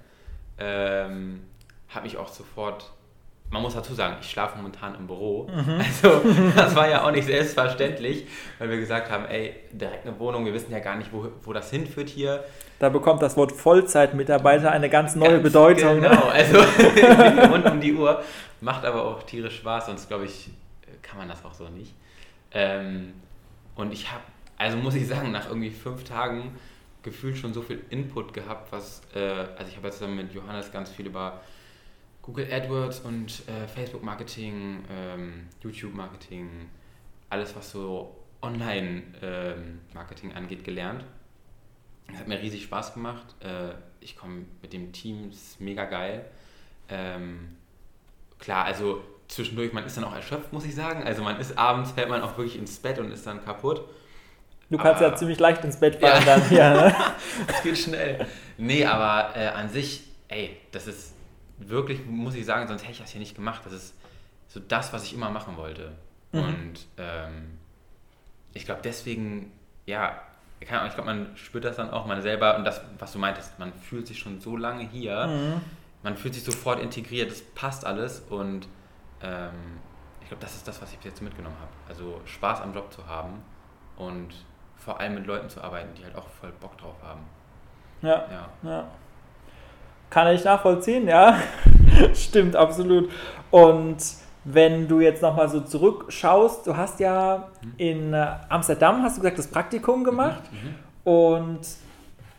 Ähm, 0.57 1.41
habe 1.89 2.05
mich 2.05 2.17
auch 2.17 2.27
sofort 2.27 2.91
man 3.51 3.63
muss 3.63 3.73
dazu 3.73 3.93
sagen, 3.93 4.17
ich 4.21 4.29
schlafe 4.29 4.57
momentan 4.57 4.95
im 4.95 5.07
Büro. 5.07 5.47
Mhm. 5.47 5.79
Also 6.01 6.21
das 6.55 6.75
war 6.75 6.87
ja 6.87 7.05
auch 7.05 7.11
nicht 7.11 7.25
selbstverständlich, 7.25 8.27
weil 8.59 8.69
wir 8.69 8.77
gesagt 8.77 9.09
haben, 9.09 9.25
ey, 9.25 9.55
direkt 9.71 10.05
eine 10.05 10.19
Wohnung, 10.19 10.45
wir 10.45 10.53
wissen 10.53 10.71
ja 10.71 10.79
gar 10.79 10.95
nicht, 10.95 11.11
wo, 11.11 11.27
wo 11.43 11.53
das 11.53 11.69
hinführt 11.71 12.09
hier. 12.09 12.43
Da 12.77 12.89
bekommt 12.89 13.21
das 13.21 13.35
Wort 13.37 13.51
Vollzeitmitarbeiter 13.51 14.71
eine 14.71 14.89
ganz 14.89 15.15
neue 15.15 15.31
ganz 15.31 15.43
Bedeutung. 15.43 15.99
Ne? 15.99 16.09
Genau, 16.09 16.27
also 16.27 16.59
rund 17.51 17.65
um 17.65 17.81
die 17.81 17.93
Uhr. 17.93 18.23
Macht 18.61 18.85
aber 18.85 19.03
auch 19.03 19.23
tierisch 19.23 19.57
Spaß, 19.57 19.87
sonst 19.87 20.07
glaube 20.07 20.25
ich, 20.25 20.49
kann 21.01 21.17
man 21.17 21.27
das 21.27 21.43
auch 21.43 21.53
so 21.53 21.67
nicht. 21.69 21.93
Ähm, 22.51 23.13
und 23.75 23.91
ich 23.91 24.11
habe, 24.11 24.23
also 24.57 24.77
muss 24.77 24.95
ich 24.95 25.07
sagen, 25.07 25.31
nach 25.31 25.47
irgendwie 25.47 25.71
fünf 25.71 26.03
Tagen 26.03 26.55
gefühlt 27.01 27.37
schon 27.37 27.53
so 27.53 27.61
viel 27.61 27.81
Input 27.89 28.33
gehabt, 28.33 28.71
was, 28.71 29.01
äh, 29.15 29.19
also 29.19 29.69
ich 29.69 29.77
habe 29.77 29.87
jetzt 29.87 29.97
zusammen 29.97 30.17
mit 30.17 30.33
Johannes 30.33 30.71
ganz 30.71 30.89
viel 30.89 31.07
über 31.07 31.41
Google 32.29 32.47
AdWords 32.53 32.99
und 32.99 33.41
äh, 33.47 33.67
Facebook 33.67 34.03
Marketing, 34.03 34.83
ähm, 34.87 35.47
YouTube 35.63 35.95
Marketing, 35.95 36.69
alles 37.27 37.55
was 37.55 37.71
so 37.71 38.15
Online 38.43 39.01
ähm, 39.23 39.79
Marketing 39.95 40.33
angeht, 40.33 40.63
gelernt. 40.63 41.03
Das 42.07 42.19
hat 42.19 42.27
mir 42.27 42.39
riesig 42.39 42.63
Spaß 42.65 42.93
gemacht. 42.93 43.25
Äh, 43.39 43.73
ich 43.99 44.15
komme 44.15 44.45
mit 44.61 44.73
dem 44.73 44.91
Team, 44.91 45.31
ist 45.31 45.59
mega 45.59 45.85
geil. 45.85 46.23
Ähm, 46.87 47.57
klar, 48.37 48.65
also 48.65 49.01
zwischendurch, 49.27 49.73
man 49.73 49.83
ist 49.85 49.97
dann 49.97 50.03
auch 50.03 50.15
erschöpft, 50.15 50.53
muss 50.53 50.65
ich 50.65 50.75
sagen. 50.75 51.01
Also 51.01 51.23
man 51.23 51.39
ist 51.39 51.57
abends, 51.57 51.91
fällt 51.93 52.09
man 52.09 52.21
auch 52.21 52.37
wirklich 52.37 52.59
ins 52.59 52.77
Bett 52.77 52.99
und 52.99 53.11
ist 53.11 53.25
dann 53.25 53.43
kaputt. 53.43 53.89
Du 54.69 54.77
kannst 54.77 55.01
aber, 55.01 55.13
ja 55.13 55.15
ziemlich 55.15 55.39
leicht 55.39 55.63
ins 55.63 55.79
Bett 55.79 55.95
fallen 55.95 56.23
ja. 56.27 56.35
dann 56.35 56.47
hier. 56.47 56.69
Ne? 56.69 56.95
das 57.47 57.63
geht 57.63 57.77
schnell. 57.79 58.27
Nee, 58.59 58.85
aber 58.85 59.35
äh, 59.35 59.47
an 59.47 59.67
sich, 59.69 60.03
ey, 60.27 60.57
das 60.71 60.85
ist 60.85 61.13
wirklich, 61.59 62.05
muss 62.05 62.35
ich 62.35 62.45
sagen, 62.45 62.67
sonst 62.67 62.81
hätte 62.81 62.93
ich 62.93 62.99
das 62.99 63.11
hier 63.11 63.19
nicht 63.19 63.35
gemacht. 63.35 63.61
Das 63.65 63.73
ist 63.73 63.95
so 64.47 64.59
das, 64.59 64.93
was 64.93 65.03
ich 65.03 65.13
immer 65.13 65.29
machen 65.29 65.57
wollte. 65.57 65.91
Mhm. 66.31 66.39
Und 66.39 66.87
ähm, 66.97 67.57
ich 68.53 68.65
glaube, 68.65 68.81
deswegen, 68.83 69.51
ja, 69.85 70.21
ich 70.59 70.67
glaube, 70.67 71.05
man 71.05 71.37
spürt 71.37 71.63
das 71.63 71.77
dann 71.77 71.89
auch 71.89 72.05
man 72.05 72.21
selber 72.21 72.57
und 72.57 72.65
das, 72.65 72.81
was 72.97 73.13
du 73.13 73.19
meintest, 73.19 73.57
man 73.59 73.73
fühlt 73.73 74.07
sich 74.07 74.19
schon 74.19 74.41
so 74.41 74.57
lange 74.57 74.83
hier, 74.83 75.27
mhm. 75.27 75.61
man 76.03 76.17
fühlt 76.17 76.33
sich 76.33 76.43
sofort 76.43 76.81
integriert, 76.81 77.31
das 77.31 77.41
passt 77.41 77.85
alles 77.85 78.19
und 78.29 78.67
ähm, 79.21 79.79
ich 80.21 80.27
glaube, 80.27 80.41
das 80.41 80.55
ist 80.55 80.67
das, 80.67 80.81
was 80.81 80.91
ich 80.91 80.97
bis 80.97 81.05
jetzt 81.05 81.21
mitgenommen 81.21 81.55
habe. 81.59 81.71
Also 81.87 82.21
Spaß 82.25 82.61
am 82.61 82.73
Job 82.73 82.91
zu 82.91 83.07
haben 83.07 83.41
und 83.95 84.33
vor 84.75 84.99
allem 84.99 85.15
mit 85.15 85.27
Leuten 85.27 85.49
zu 85.49 85.61
arbeiten, 85.61 85.93
die 85.95 86.03
halt 86.03 86.15
auch 86.15 86.27
voll 86.27 86.51
Bock 86.59 86.77
drauf 86.77 86.95
haben. 87.01 87.21
Ja. 88.01 88.25
ja. 88.29 88.49
ja. 88.63 88.87
Kann 90.09 90.33
ich 90.33 90.43
nachvollziehen, 90.43 91.07
ja. 91.07 91.37
Stimmt, 92.13 92.55
absolut. 92.55 93.11
Und 93.51 93.97
wenn 94.43 94.87
du 94.87 94.99
jetzt 94.99 95.21
nochmal 95.21 95.49
so 95.49 95.61
zurückschaust, 95.61 96.65
du 96.65 96.75
hast 96.75 96.99
ja 96.99 97.49
mhm. 97.61 97.73
in 97.77 98.13
äh, 98.13 98.27
Amsterdam, 98.49 99.03
hast 99.03 99.17
du 99.17 99.21
gesagt, 99.21 99.39
das 99.39 99.47
Praktikum 99.47 100.03
gemacht. 100.03 100.43
Mhm. 100.51 100.69
mhm. 100.69 100.75
Und 101.03 101.61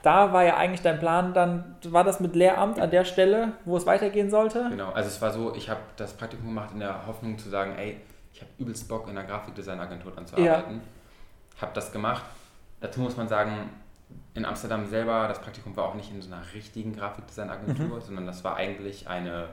da 0.02 0.32
war 0.32 0.44
ja 0.44 0.56
eigentlich 0.56 0.82
dein 0.82 0.98
Plan, 0.98 1.34
dann 1.34 1.76
war 1.84 2.04
das 2.04 2.20
mit 2.20 2.34
Lehramt 2.34 2.78
an 2.78 2.90
der 2.90 3.04
Stelle, 3.04 3.52
wo 3.64 3.76
es 3.76 3.84
weitergehen 3.84 4.30
sollte? 4.30 4.66
Genau, 4.70 4.92
also 4.92 5.08
es 5.08 5.20
war 5.20 5.32
so, 5.32 5.54
ich 5.54 5.68
habe 5.68 5.80
das 5.96 6.12
Praktikum 6.14 6.46
gemacht 6.46 6.70
in 6.72 6.80
der 6.80 7.06
Hoffnung 7.06 7.36
zu 7.38 7.50
sagen, 7.50 7.74
ey, 7.76 8.00
ich 8.32 8.40
habe 8.40 8.50
übelst 8.58 8.88
Bock 8.88 9.08
in 9.08 9.18
einer 9.18 9.26
Grafikdesignagentur 9.26 10.16
anzuarbeiten. 10.16 10.74
Ja. 10.76 11.62
Habe 11.62 11.72
das 11.74 11.92
gemacht. 11.92 12.24
Dazu 12.80 13.00
muss 13.00 13.16
man 13.16 13.28
sagen, 13.28 13.70
in 14.34 14.44
Amsterdam 14.44 14.86
selber, 14.86 15.26
das 15.28 15.40
Praktikum 15.40 15.76
war 15.76 15.84
auch 15.84 15.94
nicht 15.94 16.12
in 16.12 16.22
so 16.22 16.32
einer 16.32 16.42
richtigen 16.54 16.94
Grafikdesignagentur, 16.94 17.96
mhm. 17.96 18.00
sondern 18.00 18.26
das 18.26 18.44
war 18.44 18.56
eigentlich 18.56 19.08
eine, 19.08 19.48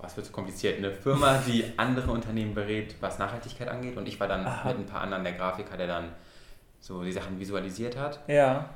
was 0.00 0.16
wird 0.16 0.26
so 0.26 0.32
kompliziert, 0.32 0.78
eine 0.78 0.92
Firma, 0.92 1.38
die 1.46 1.64
andere 1.76 2.10
Unternehmen 2.10 2.54
berät, 2.54 2.94
was 3.00 3.18
Nachhaltigkeit 3.18 3.68
angeht. 3.68 3.96
Und 3.96 4.06
ich 4.06 4.18
war 4.20 4.28
dann 4.28 4.46
Aha. 4.46 4.68
mit 4.68 4.78
ein 4.78 4.86
paar 4.86 5.00
anderen 5.00 5.24
der 5.24 5.32
Grafiker, 5.32 5.76
der 5.76 5.88
dann 5.88 6.12
so 6.80 7.02
die 7.02 7.12
Sachen 7.12 7.38
visualisiert 7.40 7.98
hat. 7.98 8.20
Ja. 8.28 8.70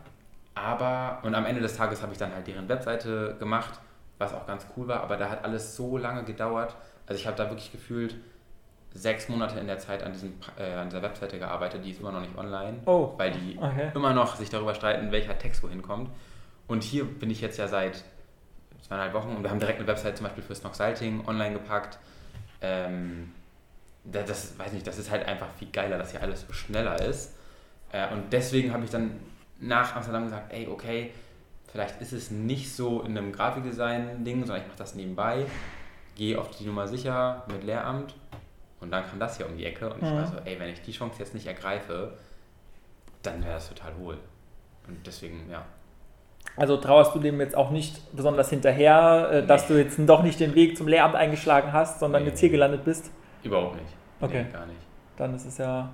Aber, 0.55 1.21
und 1.23 1.35
am 1.35 1.47
Ende 1.47 1.61
des 1.61 1.77
Tages 1.77 2.03
habe 2.03 2.13
ich 2.13 2.19
dann 2.19 2.35
halt 2.35 2.47
deren 2.47 2.69
Webseite 2.69 3.37
gemacht, 3.39 3.79
was 4.19 4.35
auch 4.35 4.47
ganz 4.47 4.67
cool 4.77 4.89
war, 4.89 5.03
aber 5.03 5.17
da 5.17 5.31
hat 5.31 5.45
alles 5.45 5.77
so 5.77 5.97
lange 5.97 6.25
gedauert. 6.25 6.77
Also 7.07 7.21
ich 7.21 7.27
habe 7.27 7.37
da 7.37 7.49
wirklich 7.49 7.73
gefühlt, 7.73 8.17
sechs 8.95 9.29
Monate 9.29 9.59
in 9.59 9.67
der 9.67 9.79
Zeit 9.79 10.03
an, 10.03 10.13
diesem, 10.13 10.35
äh, 10.59 10.75
an 10.75 10.89
dieser 10.89 11.03
Webseite 11.03 11.39
gearbeitet, 11.39 11.85
die 11.85 11.91
ist 11.91 12.01
immer 12.01 12.13
noch 12.13 12.21
nicht 12.21 12.37
online, 12.37 12.79
oh. 12.87 13.15
weil 13.17 13.33
die 13.33 13.57
okay. 13.59 13.91
immer 13.95 14.13
noch 14.13 14.37
sich 14.37 14.51
darüber 14.51 14.75
streiten, 14.75 15.13
welcher 15.13 15.39
Text 15.39 15.63
wohin 15.63 15.83
kommt. 15.83 16.11
Und 16.67 16.83
hier 16.83 17.05
bin 17.05 17.31
ich 17.31 17.41
jetzt 17.41 17.59
ja 17.59 17.69
seit 17.69 18.05
zweieinhalb 18.87 19.15
Wochen 19.15 19.31
und 19.31 19.43
wir 19.43 19.51
haben 19.51 19.61
direkt 19.61 19.79
eine 19.79 19.89
Webseite 19.89 20.17
zum 20.17 20.25
Beispiel 20.25 20.43
für 20.43 20.55
Snox 20.55 20.79
Salting 20.79 21.27
online 21.27 21.55
gepackt. 21.55 21.99
Ähm, 22.61 23.33
das, 24.05 24.27
das, 24.27 24.59
weiß 24.59 24.73
nicht, 24.73 24.87
das 24.87 24.99
ist 24.99 25.11
halt 25.11 25.27
einfach 25.27 25.49
viel 25.59 25.69
geiler, 25.71 25.97
dass 25.99 26.11
hier 26.11 26.21
alles 26.23 26.45
so 26.47 26.53
schneller 26.53 27.01
ist. 27.01 27.35
Äh, 27.93 28.13
und 28.13 28.33
deswegen 28.33 28.73
habe 28.73 28.85
ich 28.85 28.91
dann 28.91 29.21
nach 29.61 29.95
Amsterdam 29.95 30.25
gesagt, 30.25 30.53
ey, 30.53 30.69
okay, 30.69 31.13
vielleicht 31.71 32.01
ist 32.03 32.13
es 32.13 32.31
nicht 32.31 32.75
so 32.75 33.03
in 33.03 33.17
einem 33.17 33.33
Grafikdesign-Ding, 33.33 34.41
sondern 34.41 34.63
ich 34.63 34.69
mache 34.69 34.79
das 34.79 34.95
nebenbei, 34.95 35.47
gehe 36.17 36.39
auf 36.39 36.51
die 36.51 36.65
Nummer 36.65 36.89
sicher 36.89 37.45
mit 37.49 37.65
Lehramt 37.65 38.15
und 38.83 38.91
dann 38.91 39.07
kam 39.09 39.21
das 39.21 39.37
hier 39.37 39.47
um 39.47 39.57
die 39.57 39.65
Ecke 39.65 39.89
und 39.89 40.03
ich 40.03 40.11
war 40.11 40.27
so, 40.27 40.37
ey, 40.45 40.59
wenn 40.59 40.69
ich 40.69 40.83
die 40.83 40.93
Chance 40.93 41.17
jetzt 41.21 41.35
nicht 41.35 41.47
ergreife, 41.47 42.13
dann 43.23 43.43
wäre 43.43 43.55
das 43.55 43.69
total 43.69 43.93
hohl. 43.97 44.19
Und 44.89 45.07
deswegen, 45.07 45.49
ja. 45.51 45.65
Also 46.57 46.77
trauerst 46.77 47.15
du 47.15 47.21
dem 47.21 47.41
jetzt 47.41 47.57
auch 47.57 47.71
nicht 47.71 48.15
besonders 48.15 48.51
hinterher, 48.51 49.31
äh, 49.33 49.47
dass 49.47 49.69
nee. 49.69 49.77
du 49.77 49.83
jetzt 49.83 49.99
doch 49.99 50.25
nicht 50.25 50.41
den 50.41 50.57
Weg 50.57 50.77
zum 50.77 50.89
Lehramt 50.89 51.15
eingeschlagen 51.15 51.73
hast, 51.73 52.01
sondern 52.01 52.25
nee. 52.25 52.31
jetzt 52.31 52.41
hier 52.41 52.51
gelandet 52.51 52.85
bist? 52.85 53.13
Überhaupt 53.45 53.77
nicht. 53.77 53.95
Okay. 54.21 54.45
Nee, 54.47 54.53
gar 54.53 54.67
nicht. 54.67 54.81
Dann 55.17 55.35
ist 55.37 55.47
es 55.47 55.59
ja 55.59 55.91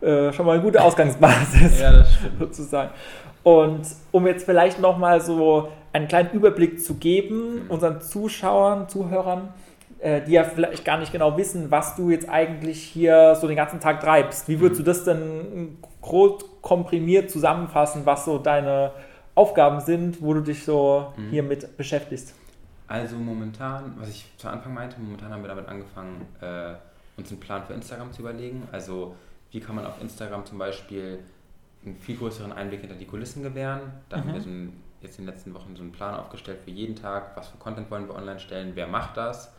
äh, 0.00 0.32
schon 0.32 0.46
mal 0.46 0.52
eine 0.52 0.62
gute 0.62 0.82
Ausgangsbasis, 0.82 1.80
ja, 1.82 2.02
sozusagen. 2.38 2.90
Und 3.42 3.86
um 4.10 4.26
jetzt 4.26 4.46
vielleicht 4.46 4.80
nochmal 4.80 5.20
so 5.20 5.70
einen 5.92 6.08
kleinen 6.08 6.30
Überblick 6.30 6.82
zu 6.82 6.94
geben, 6.94 7.64
mhm. 7.64 7.70
unseren 7.70 8.00
Zuschauern, 8.00 8.88
Zuhörern, 8.88 9.52
die 10.02 10.32
ja 10.32 10.42
vielleicht 10.42 10.84
gar 10.84 10.98
nicht 10.98 11.12
genau 11.12 11.36
wissen, 11.36 11.70
was 11.70 11.94
du 11.94 12.10
jetzt 12.10 12.28
eigentlich 12.28 12.82
hier 12.82 13.36
so 13.40 13.46
den 13.46 13.56
ganzen 13.56 13.78
Tag 13.78 14.00
treibst. 14.00 14.48
Wie 14.48 14.58
würdest 14.58 14.80
du 14.80 14.84
das 14.84 15.04
denn 15.04 15.78
groß 16.00 16.44
komprimiert 16.60 17.30
zusammenfassen, 17.30 18.04
was 18.04 18.24
so 18.24 18.38
deine 18.38 18.90
Aufgaben 19.36 19.80
sind, 19.80 20.20
wo 20.20 20.34
du 20.34 20.40
dich 20.40 20.64
so 20.64 21.12
mhm. 21.16 21.30
hiermit 21.30 21.76
beschäftigst? 21.76 22.34
Also 22.88 23.16
momentan, 23.16 23.94
was 23.96 24.08
ich 24.08 24.26
zu 24.36 24.48
Anfang 24.48 24.74
meinte, 24.74 24.96
momentan 25.00 25.32
haben 25.32 25.42
wir 25.42 25.48
damit 25.48 25.68
angefangen, 25.68 26.26
äh, 26.40 26.74
uns 27.16 27.30
einen 27.30 27.40
Plan 27.40 27.62
für 27.64 27.72
Instagram 27.72 28.12
zu 28.12 28.22
überlegen. 28.22 28.66
Also 28.72 29.14
wie 29.52 29.60
kann 29.60 29.76
man 29.76 29.86
auf 29.86 30.00
Instagram 30.00 30.44
zum 30.44 30.58
Beispiel 30.58 31.20
einen 31.84 31.96
viel 31.96 32.16
größeren 32.16 32.52
Einblick 32.52 32.80
hinter 32.80 32.96
die 32.96 33.06
Kulissen 33.06 33.42
gewähren. 33.42 33.80
Da 34.08 34.16
mhm. 34.16 34.20
haben 34.20 34.28
wir 34.28 34.40
mhm. 34.40 34.42
so 34.42 34.48
einen, 34.50 34.82
jetzt 35.00 35.18
in 35.18 35.26
den 35.26 35.32
letzten 35.32 35.54
Wochen 35.54 35.76
so 35.76 35.82
einen 35.82 35.92
Plan 35.92 36.14
aufgestellt 36.14 36.58
für 36.64 36.70
jeden 36.70 36.96
Tag, 36.96 37.36
was 37.36 37.48
für 37.48 37.58
Content 37.58 37.90
wollen 37.90 38.08
wir 38.08 38.16
online 38.16 38.40
stellen, 38.40 38.72
wer 38.74 38.88
macht 38.88 39.16
das 39.16 39.52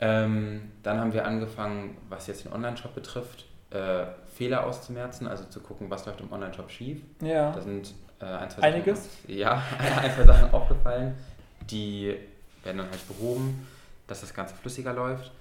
ähm, 0.00 0.72
dann 0.82 0.98
haben 0.98 1.12
wir 1.12 1.26
angefangen, 1.26 1.96
was 2.08 2.26
jetzt 2.26 2.44
den 2.44 2.52
Online-Shop 2.52 2.94
betrifft, 2.94 3.46
äh, 3.70 4.06
Fehler 4.34 4.64
auszumerzen, 4.64 5.26
also 5.26 5.44
zu 5.44 5.60
gucken, 5.60 5.90
was 5.90 6.06
läuft 6.06 6.20
im 6.20 6.32
Online-Shop 6.32 6.70
schief. 6.70 7.02
Ja. 7.20 7.52
Da 7.52 7.60
sind 7.60 7.94
äh, 8.20 8.24
ein, 8.24 8.50
zwei 8.50 8.62
Einiges? 8.62 9.04
Sachen, 9.04 9.34
ja, 9.34 9.62
ein, 10.00 10.12
zwei 10.12 10.24
Sachen 10.24 10.52
aufgefallen. 10.52 11.14
Die 11.70 12.16
werden 12.62 12.78
dann 12.78 12.90
halt 12.90 13.08
behoben, 13.08 13.66
dass 14.06 14.20
das 14.20 14.32
Ganze 14.32 14.54
flüssiger 14.54 14.92
läuft. 14.92 15.32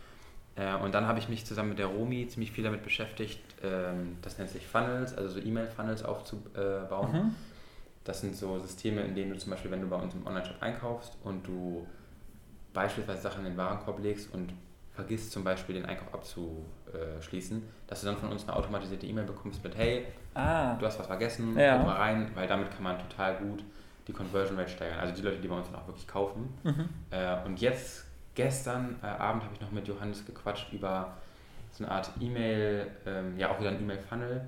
Äh, 0.55 0.75
und 0.75 0.93
dann 0.93 1.07
habe 1.07 1.19
ich 1.19 1.29
mich 1.29 1.45
zusammen 1.45 1.69
mit 1.69 1.79
der 1.79 1.87
Romi 1.87 2.27
ziemlich 2.27 2.51
viel 2.51 2.63
damit 2.63 2.83
beschäftigt, 2.83 3.39
ähm, 3.63 4.17
das 4.21 4.37
nennt 4.37 4.49
sich 4.49 4.65
Funnels, 4.65 5.15
also 5.15 5.29
so 5.29 5.39
E-Mail-Funnels 5.39 6.03
aufzubauen. 6.03 7.11
Mhm. 7.11 7.35
Das 8.03 8.21
sind 8.21 8.35
so 8.35 8.59
Systeme, 8.59 9.01
in 9.01 9.15
denen 9.15 9.31
du 9.31 9.37
zum 9.37 9.51
Beispiel, 9.51 9.69
wenn 9.69 9.81
du 9.81 9.87
bei 9.87 9.97
uns 9.97 10.13
im 10.13 10.25
Online-Shop 10.25 10.61
einkaufst 10.61 11.13
und 11.23 11.45
du 11.45 11.85
beispielsweise 12.77 13.23
Sachen 13.23 13.39
in 13.39 13.53
den 13.53 13.57
Warenkorb 13.57 13.99
legst 14.03 14.31
und 14.35 14.53
vergisst 14.93 15.31
zum 15.31 15.43
Beispiel 15.43 15.73
den 15.73 15.85
Einkauf 15.85 16.13
abzuschließen, 16.13 17.63
dass 17.87 18.01
du 18.01 18.05
dann 18.05 18.17
von 18.17 18.29
uns 18.29 18.43
eine 18.43 18.55
automatisierte 18.55 19.07
E-Mail 19.07 19.25
bekommst 19.25 19.63
mit 19.63 19.75
Hey, 19.75 20.05
ah. 20.35 20.75
du 20.75 20.85
hast 20.85 20.99
was 20.99 21.07
vergessen, 21.07 21.57
ja. 21.57 21.77
guck 21.77 21.87
mal 21.87 21.95
rein, 21.95 22.29
weil 22.35 22.47
damit 22.47 22.69
kann 22.69 22.83
man 22.83 22.99
total 22.99 23.37
gut 23.37 23.63
die 24.07 24.13
Conversion 24.13 24.59
Rate 24.59 24.69
steigern. 24.69 24.99
Also 24.99 25.15
die 25.15 25.23
Leute, 25.23 25.37
die 25.37 25.47
bei 25.47 25.55
uns 25.55 25.65
dann 25.71 25.81
auch 25.81 25.87
wirklich 25.87 26.07
kaufen. 26.07 26.53
Mhm. 26.63 26.87
Äh, 27.09 27.45
und 27.45 27.59
jetzt, 27.59 28.05
gestern 28.35 28.97
äh, 29.01 29.07
Abend, 29.07 29.43
habe 29.43 29.55
ich 29.55 29.61
noch 29.61 29.71
mit 29.71 29.87
Johannes 29.87 30.23
gequatscht 30.23 30.71
über 30.71 31.17
so 31.71 31.83
eine 31.83 31.91
Art 31.91 32.11
E-Mail, 32.19 32.85
ähm, 33.07 33.39
ja 33.39 33.49
auch 33.49 33.59
wieder 33.59 33.69
ein 33.69 33.81
E-Mail-Funnel, 33.81 34.41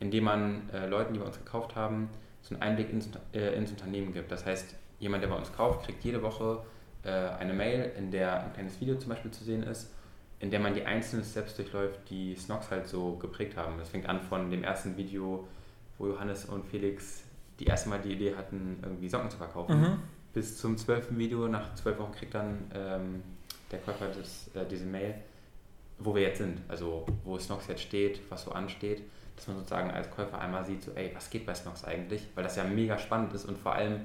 in 0.00 0.10
dem 0.10 0.24
man 0.24 0.68
äh, 0.72 0.86
Leuten, 0.88 1.14
die 1.14 1.20
bei 1.20 1.26
uns 1.26 1.38
gekauft 1.38 1.76
haben, 1.76 2.10
so 2.42 2.56
einen 2.56 2.62
Einblick 2.62 2.90
ins, 2.90 3.08
ins 3.32 3.70
Unternehmen 3.70 4.12
gibt. 4.12 4.32
Das 4.32 4.44
heißt, 4.44 4.74
jemand, 4.98 5.22
der 5.22 5.28
bei 5.28 5.36
uns 5.36 5.52
kauft, 5.52 5.86
kriegt 5.86 6.02
jede 6.02 6.22
Woche 6.22 6.60
äh, 7.08 7.40
eine 7.40 7.54
Mail, 7.54 7.92
in 7.96 8.10
der 8.10 8.44
ein 8.44 8.52
kleines 8.52 8.80
Video 8.80 8.96
zum 8.96 9.10
Beispiel 9.10 9.30
zu 9.30 9.44
sehen 9.44 9.62
ist, 9.62 9.92
in 10.40 10.50
der 10.50 10.60
man 10.60 10.74
die 10.74 10.84
einzelnen 10.84 11.24
Steps 11.24 11.56
durchläuft, 11.56 11.98
die 12.10 12.34
Snox 12.36 12.70
halt 12.70 12.86
so 12.86 13.16
geprägt 13.16 13.56
haben. 13.56 13.78
Das 13.78 13.88
fängt 13.88 14.08
an 14.08 14.20
von 14.20 14.50
dem 14.50 14.62
ersten 14.62 14.96
Video, 14.96 15.48
wo 15.98 16.06
Johannes 16.06 16.44
und 16.44 16.64
Felix 16.66 17.24
die 17.58 17.66
erste 17.66 17.88
Mal 17.88 17.98
die 18.00 18.12
Idee 18.12 18.36
hatten, 18.36 18.78
irgendwie 18.82 19.08
Socken 19.08 19.30
zu 19.30 19.36
verkaufen, 19.36 19.80
mhm. 19.80 19.98
bis 20.32 20.58
zum 20.58 20.76
zwölften 20.76 21.18
Video. 21.18 21.48
Nach 21.48 21.74
zwölf 21.74 21.98
Wochen 21.98 22.12
kriegt 22.12 22.34
dann 22.34 22.70
ähm, 22.72 23.22
der 23.72 23.80
Käufer 23.80 24.08
das, 24.08 24.50
äh, 24.54 24.64
diese 24.68 24.86
Mail, 24.86 25.14
wo 25.98 26.14
wir 26.14 26.22
jetzt 26.22 26.38
sind, 26.38 26.60
also 26.68 27.04
wo 27.24 27.38
Snox 27.38 27.66
jetzt 27.66 27.82
steht, 27.82 28.20
was 28.30 28.44
so 28.44 28.52
ansteht, 28.52 29.02
dass 29.34 29.48
man 29.48 29.56
sozusagen 29.56 29.90
als 29.90 30.08
Käufer 30.10 30.40
einmal 30.40 30.64
sieht, 30.64 30.82
so 30.82 30.92
ey, 30.92 31.10
was 31.14 31.30
geht 31.30 31.46
bei 31.46 31.54
Snox 31.54 31.84
eigentlich, 31.84 32.28
weil 32.36 32.44
das 32.44 32.54
ja 32.54 32.64
mega 32.64 32.96
spannend 32.98 33.32
ist 33.32 33.44
und 33.44 33.58
vor 33.58 33.72
allem 33.72 34.02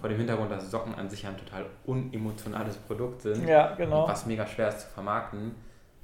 vor 0.00 0.08
dem 0.08 0.18
Hintergrund, 0.18 0.50
dass 0.50 0.70
Socken 0.70 0.94
an 0.94 1.08
sich 1.08 1.22
ja 1.22 1.30
ein 1.30 1.36
total 1.36 1.66
unemotionales 1.86 2.76
Produkt 2.76 3.22
sind, 3.22 3.46
ja, 3.46 3.74
genau. 3.74 4.08
was 4.08 4.26
mega 4.26 4.46
schwer 4.46 4.68
ist 4.68 4.80
zu 4.80 4.86
vermarkten, 4.88 5.54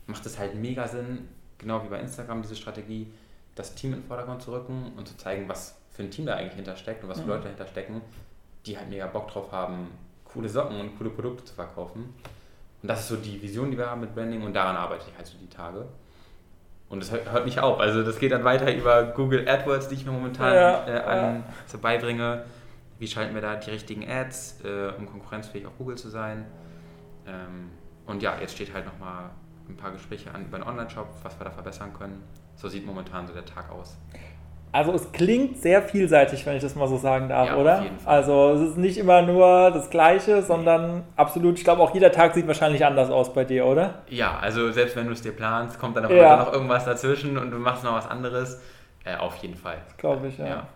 macht 0.07 0.25
es 0.25 0.39
halt 0.39 0.55
mega 0.55 0.87
Sinn, 0.87 1.29
genau 1.59 1.83
wie 1.83 1.89
bei 1.89 1.99
Instagram, 2.01 2.43
diese 2.43 2.57
Strategie, 2.57 3.13
das 3.55 3.75
Team 3.75 3.93
in 3.93 4.01
den 4.01 4.07
Vordergrund 4.07 4.43
zu 4.43 4.53
rücken 4.53 4.93
und 4.97 5.09
zu 5.09 5.17
zeigen, 5.17 5.49
was 5.49 5.77
für 5.91 6.03
ein 6.03 6.11
Team 6.11 6.27
da 6.27 6.37
eigentlich 6.37 6.55
hintersteckt 6.55 7.03
und 7.03 7.11
was 7.11 7.19
für 7.19 7.25
mhm. 7.25 7.31
Leute 7.31 7.43
dahinter 7.45 7.67
stecken, 7.67 8.01
die 8.67 8.79
halt 8.79 8.89
mega 8.89 9.07
Bock 9.07 9.29
drauf 9.29 9.51
haben, 9.51 9.89
coole 10.25 10.49
Socken 10.49 10.79
und 10.79 10.97
coole 10.97 11.11
Produkte 11.11 11.45
zu 11.45 11.55
verkaufen. 11.55 12.15
Und 12.81 12.89
das 12.89 13.01
ist 13.01 13.09
so 13.09 13.17
die 13.17 13.43
Vision, 13.43 13.71
die 13.73 13.77
wir 13.79 13.91
haben 13.91 14.03
mit 14.03 14.15
Branding 14.15 14.43
und 14.43 14.55
daran 14.55 14.77
arbeite 14.77 15.07
ich 15.11 15.17
halt 15.17 15.27
so 15.27 15.37
die 15.39 15.49
Tage. 15.49 15.87
Und 16.89 17.03
das 17.03 17.11
hört 17.11 17.45
nicht 17.45 17.59
auf. 17.59 17.81
Also 17.81 18.03
das 18.03 18.19
geht 18.19 18.33
dann 18.33 18.45
weiter 18.45 18.73
über 18.73 19.03
Google 19.03 19.47
AdWords, 19.47 19.89
die 19.89 19.97
ich 19.97 20.07
mir 20.07 20.13
momentan 20.13 20.55
ja, 20.55 20.87
äh, 20.87 21.01
an, 21.01 21.35
ja. 21.35 21.43
so 21.67 21.79
beibringe 21.79 22.45
wie 22.99 23.07
schalten 23.07 23.35
wir 23.35 23.43
da 23.43 23.57
die 23.57 23.71
richtigen 23.71 24.09
Ads, 24.09 24.61
äh, 24.65 24.93
um 24.99 25.07
konkurrenzfähig 25.07 25.67
auf 25.67 25.73
Google 25.79 25.97
zu 25.97 26.09
sein. 26.09 26.47
Ähm, 27.27 27.71
und 28.07 28.23
ja, 28.23 28.35
jetzt 28.41 28.55
steht 28.55 28.73
halt 28.73 28.87
nochmal 28.87 29.31
ein 29.69 29.77
paar 29.77 29.91
Gespräche 29.93 30.33
an 30.35 30.45
über 30.47 30.59
den 30.59 30.67
Online-Shop, 30.67 31.07
was 31.23 31.39
wir 31.39 31.45
da 31.45 31.51
verbessern 31.51 31.93
können. 31.93 32.23
So 32.57 32.69
sieht 32.69 32.87
momentan 32.87 33.27
so 33.27 33.35
der 33.35 33.45
Tag 33.45 33.71
aus. 33.71 33.97
Also 34.73 34.93
es 34.93 35.11
klingt 35.13 35.59
sehr 35.63 35.81
vielseitig, 35.83 36.45
wenn 36.45 36.57
ich 36.57 36.63
das 36.63 36.75
mal 36.75 36.89
so 36.89 36.99
sagen 36.99 37.29
darf, 37.29 37.49
Ja, 37.49 37.57
oder? 37.57 37.79
auf 37.79 37.83
jeden 37.85 37.99
Fall. 37.99 38.15
Also 38.17 38.51
es 38.53 38.71
ist 38.71 38.77
nicht 38.77 38.99
immer 38.99 39.23
nur 39.23 39.71
das 39.71 39.89
Gleiche, 39.89 40.43
sondern 40.43 41.05
absolut, 41.17 41.57
ich 41.59 41.65
glaube 41.65 41.81
auch 41.83 41.95
jeder 41.95 42.13
Tag 42.13 42.35
sieht 42.35 42.47
wahrscheinlich 42.47 42.85
anders 42.85 43.09
aus 43.11 43.33
bei 43.33 43.45
dir, 43.45 43.65
oder? 43.65 44.03
Ja, 44.09 44.39
also 44.39 44.71
selbst 44.71 44.95
wenn 44.97 45.07
du 45.07 45.13
es 45.13 45.23
dir 45.23 45.33
planst, 45.33 45.79
kommt 45.79 45.97
dann 45.97 46.05
auch 46.05 46.11
Ja. 46.11 46.37
noch 46.37 46.53
irgendwas 46.53 46.85
dazwischen 46.85 47.39
und 47.39 47.51
du 47.51 47.59
machst 47.59 47.83
noch 47.85 47.95
was 47.95 48.07
anderes. 48.07 48.61
Äh, 49.05 49.17
auf 49.17 49.37
jeden 49.37 49.55
Fall. 49.57 49.79
Glaube 49.97 50.27
ich, 50.29 50.37
ja. 50.37 50.47
Ja. 50.47 50.67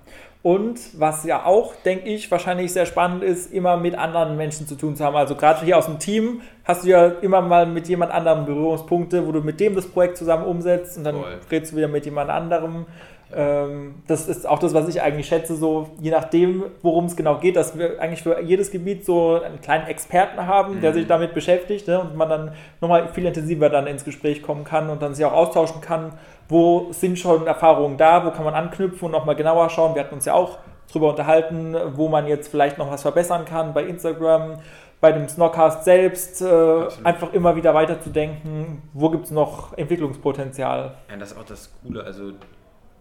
Und 0.42 0.80
was 0.98 1.24
ja 1.24 1.44
auch, 1.44 1.72
denke 1.84 2.08
ich, 2.08 2.28
wahrscheinlich 2.30 2.72
sehr 2.72 2.84
spannend 2.84 3.22
ist, 3.22 3.52
immer 3.52 3.76
mit 3.76 3.96
anderen 3.96 4.36
Menschen 4.36 4.66
zu 4.66 4.74
tun 4.74 4.96
zu 4.96 5.04
haben. 5.04 5.14
Also 5.14 5.36
gerade 5.36 5.64
hier 5.64 5.78
aus 5.78 5.86
dem 5.86 6.00
Team 6.00 6.40
hast 6.64 6.82
du 6.82 6.88
ja 6.88 7.06
immer 7.06 7.40
mal 7.40 7.64
mit 7.64 7.86
jemand 7.86 8.10
anderem 8.10 8.44
Berührungspunkte, 8.44 9.24
wo 9.24 9.30
du 9.30 9.40
mit 9.40 9.60
dem 9.60 9.76
das 9.76 9.86
Projekt 9.86 10.16
zusammen 10.16 10.44
umsetzt 10.44 10.98
und 10.98 11.04
dann 11.04 11.14
Voll. 11.14 11.40
redest 11.48 11.72
du 11.72 11.76
wieder 11.76 11.86
mit 11.86 12.04
jemand 12.04 12.28
anderem. 12.30 12.86
Ähm, 13.34 13.94
das 14.06 14.28
ist 14.28 14.46
auch 14.48 14.58
das, 14.58 14.74
was 14.74 14.88
ich 14.88 15.00
eigentlich 15.00 15.26
schätze, 15.26 15.56
so 15.56 15.88
je 16.00 16.10
nachdem, 16.10 16.64
worum 16.82 17.06
es 17.06 17.16
genau 17.16 17.38
geht, 17.38 17.56
dass 17.56 17.78
wir 17.78 18.00
eigentlich 18.00 18.22
für 18.22 18.40
jedes 18.40 18.70
Gebiet 18.70 19.04
so 19.04 19.40
einen 19.40 19.60
kleinen 19.60 19.86
Experten 19.86 20.46
haben, 20.46 20.80
der 20.80 20.90
Mhm. 20.90 20.94
sich 20.94 21.06
damit 21.06 21.34
beschäftigt 21.34 21.88
ne, 21.88 22.00
und 22.00 22.16
man 22.16 22.28
dann 22.28 22.52
nochmal 22.80 23.08
viel 23.08 23.24
intensiver 23.26 23.68
dann 23.70 23.86
ins 23.86 24.04
Gespräch 24.04 24.42
kommen 24.42 24.64
kann 24.64 24.90
und 24.90 25.00
dann 25.02 25.14
sich 25.14 25.24
auch 25.24 25.32
austauschen 25.32 25.80
kann, 25.80 26.12
wo 26.48 26.88
sind 26.90 27.18
schon 27.18 27.46
Erfahrungen 27.46 27.96
da, 27.96 28.24
wo 28.26 28.30
kann 28.30 28.44
man 28.44 28.54
anknüpfen 28.54 29.06
und 29.06 29.12
nochmal 29.12 29.36
genauer 29.36 29.70
schauen. 29.70 29.94
Wir 29.94 30.02
hatten 30.04 30.14
uns 30.14 30.24
ja 30.26 30.34
auch 30.34 30.58
drüber 30.92 31.08
unterhalten, 31.10 31.74
wo 31.94 32.08
man 32.08 32.26
jetzt 32.26 32.48
vielleicht 32.48 32.76
noch 32.76 32.90
was 32.90 33.02
verbessern 33.02 33.44
kann 33.46 33.72
bei 33.72 33.84
Instagram, 33.84 34.58
bei 35.00 35.10
dem 35.10 35.26
Snockcast 35.28 35.84
selbst, 35.84 36.42
äh, 36.42 36.82
einfach 37.02 37.32
immer 37.32 37.56
wieder 37.56 37.72
weiterzudenken, 37.74 38.82
wo 38.92 39.08
gibt 39.08 39.24
es 39.24 39.30
noch 39.30 39.76
Entwicklungspotenzial. 39.78 40.92
Ja, 41.10 41.16
das 41.16 41.32
ist 41.32 41.38
auch 41.38 41.44
das 41.44 41.72
Coole, 41.82 42.04
also 42.04 42.32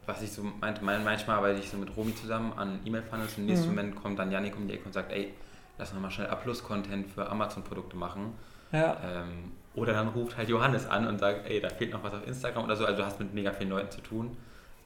was 0.06 0.22
ich 0.22 0.32
so 0.32 0.42
meinte, 0.60 0.84
mein- 0.84 1.04
manchmal 1.04 1.38
arbeite 1.38 1.60
ich 1.60 1.70
so 1.70 1.78
mit 1.78 1.96
Romy 1.96 2.14
zusammen 2.16 2.54
an 2.58 2.80
E-Mail-Funnels 2.86 3.34
und 3.38 3.42
im 3.42 3.46
nächsten 3.48 3.70
Mhm. 3.70 3.76
Moment 3.76 3.96
kommt 3.96 4.20
dann 4.20 4.32
Janik 4.32 4.56
um 4.58 4.68
die 4.68 4.74
Ecke 4.74 4.86
und 4.86 4.94
sagt, 4.94 5.12
ey, 5.12 5.34
lass 5.78 5.92
uns 5.94 6.02
mal 6.02 6.10
schnell 6.12 6.28
A-Plus-Content 6.28 7.08
für 7.12 7.30
Amazon-Produkte 7.30 7.96
machen. 7.96 8.34
Ja. 8.72 8.98
Ähm, 9.04 9.52
oder 9.76 9.94
dann 9.94 10.08
ruft 10.10 10.38
halt 10.38 10.50
Johannes 10.50 10.88
an 10.90 11.08
und 11.08 11.20
sagt, 11.20 11.48
ey, 11.50 11.62
da 11.62 11.70
fehlt 11.70 11.94
noch 11.94 12.04
was 12.04 12.14
auf 12.14 12.26
Instagram 12.28 12.66
oder 12.66 12.76
so. 12.76 12.86
Also 12.86 12.98
du 12.98 13.06
hast 13.06 13.20
mit 13.20 13.34
mega 13.34 13.52
vielen 13.52 13.70
Leuten 13.70 13.92
zu 13.92 14.02
tun. 14.02 14.36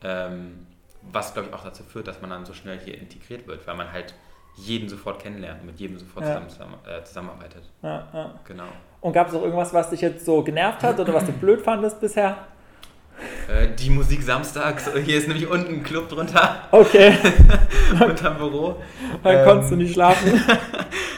Ähm, 0.04 0.68
was, 1.12 1.34
glaube 1.34 1.50
ich, 1.50 1.54
auch 1.54 1.64
dazu 1.64 1.84
führt, 1.84 2.08
dass 2.08 2.20
man 2.22 2.30
dann 2.32 2.46
so 2.46 2.54
schnell 2.54 2.80
hier 2.80 2.98
integriert 2.98 3.48
wird, 3.48 3.66
weil 3.68 3.76
man 3.76 3.92
halt 3.92 4.14
jeden 4.58 4.88
sofort 4.90 5.20
kennenlernt 5.22 5.62
und 5.62 5.68
mit 5.68 5.80
jedem 5.80 5.98
sofort 6.00 6.26
Ja. 6.26 6.48
zusammen, 6.48 6.76
äh, 6.88 7.04
zusammenarbeitet. 7.04 7.70
Ja, 7.82 8.08
ja. 8.14 8.40
Genau. 8.46 8.68
Und 9.02 9.14
gab 9.14 9.28
es 9.28 9.34
auch 9.36 9.42
irgendwas, 9.44 9.74
was 9.74 9.90
dich 9.90 10.02
jetzt 10.02 10.26
so 10.26 10.42
genervt 10.44 10.82
hat 10.84 11.00
oder 11.00 11.14
was 11.14 11.26
du 11.26 11.32
blöd 11.34 11.62
fandest 11.62 12.00
bisher? 12.00 12.38
Äh, 13.48 13.68
die 13.80 13.90
Musik 13.90 14.24
samstags, 14.24 14.90
hier 15.06 15.18
ist 15.18 15.28
nämlich 15.28 15.48
unten 15.48 15.76
ein 15.76 15.84
Club 15.84 16.10
drunter, 16.10 16.68
Okay, 16.72 17.16
unterm 18.00 18.38
Büro. 18.38 18.82
dann 19.24 19.36
Ähm, 19.38 19.46
konntest 19.46 19.72
du 19.72 19.76
nicht 19.78 19.94
schlafen. 19.94 20.42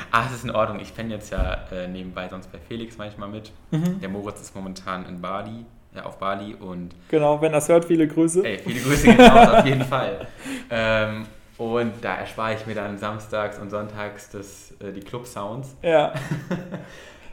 Ah, 0.09 0.23
es 0.29 0.37
ist 0.37 0.45
in 0.45 0.51
Ordnung. 0.51 0.79
Ich 0.79 0.95
penne 0.95 1.13
jetzt 1.13 1.31
ja 1.31 1.57
äh, 1.71 1.85
nebenbei 1.87 2.27
sonst 2.29 2.49
bei 2.51 2.57
Felix 2.65 2.97
manchmal 2.97 3.27
mit. 3.27 3.51
Mhm. 3.71 3.99
Der 3.99 4.07
Moritz 4.07 4.39
ist 4.41 4.55
momentan 4.55 5.05
in 5.05 5.19
Bali, 5.21 5.65
ja, 5.93 6.03
auf 6.05 6.17
Bali 6.17 6.55
und 6.55 6.95
Genau, 7.09 7.39
wenn 7.41 7.51
das 7.51 7.67
hört, 7.67 7.85
viele 7.85 8.07
Grüße. 8.07 8.43
ey, 8.43 8.57
viele 8.57 8.79
Grüße 8.79 9.03
gehen 9.03 9.19
raus, 9.21 9.49
auf 9.49 9.65
jeden 9.65 9.83
Fall. 9.83 10.25
Ähm, 10.71 11.25
und 11.57 11.91
da 12.01 12.15
erspare 12.15 12.55
ich 12.55 12.65
mir 12.65 12.73
dann 12.73 12.97
samstags 12.97 13.59
und 13.59 13.69
sonntags 13.69 14.29
das, 14.29 14.73
äh, 14.79 14.93
die 14.93 15.01
Club-Sounds. 15.01 15.75
Ja, 15.83 16.13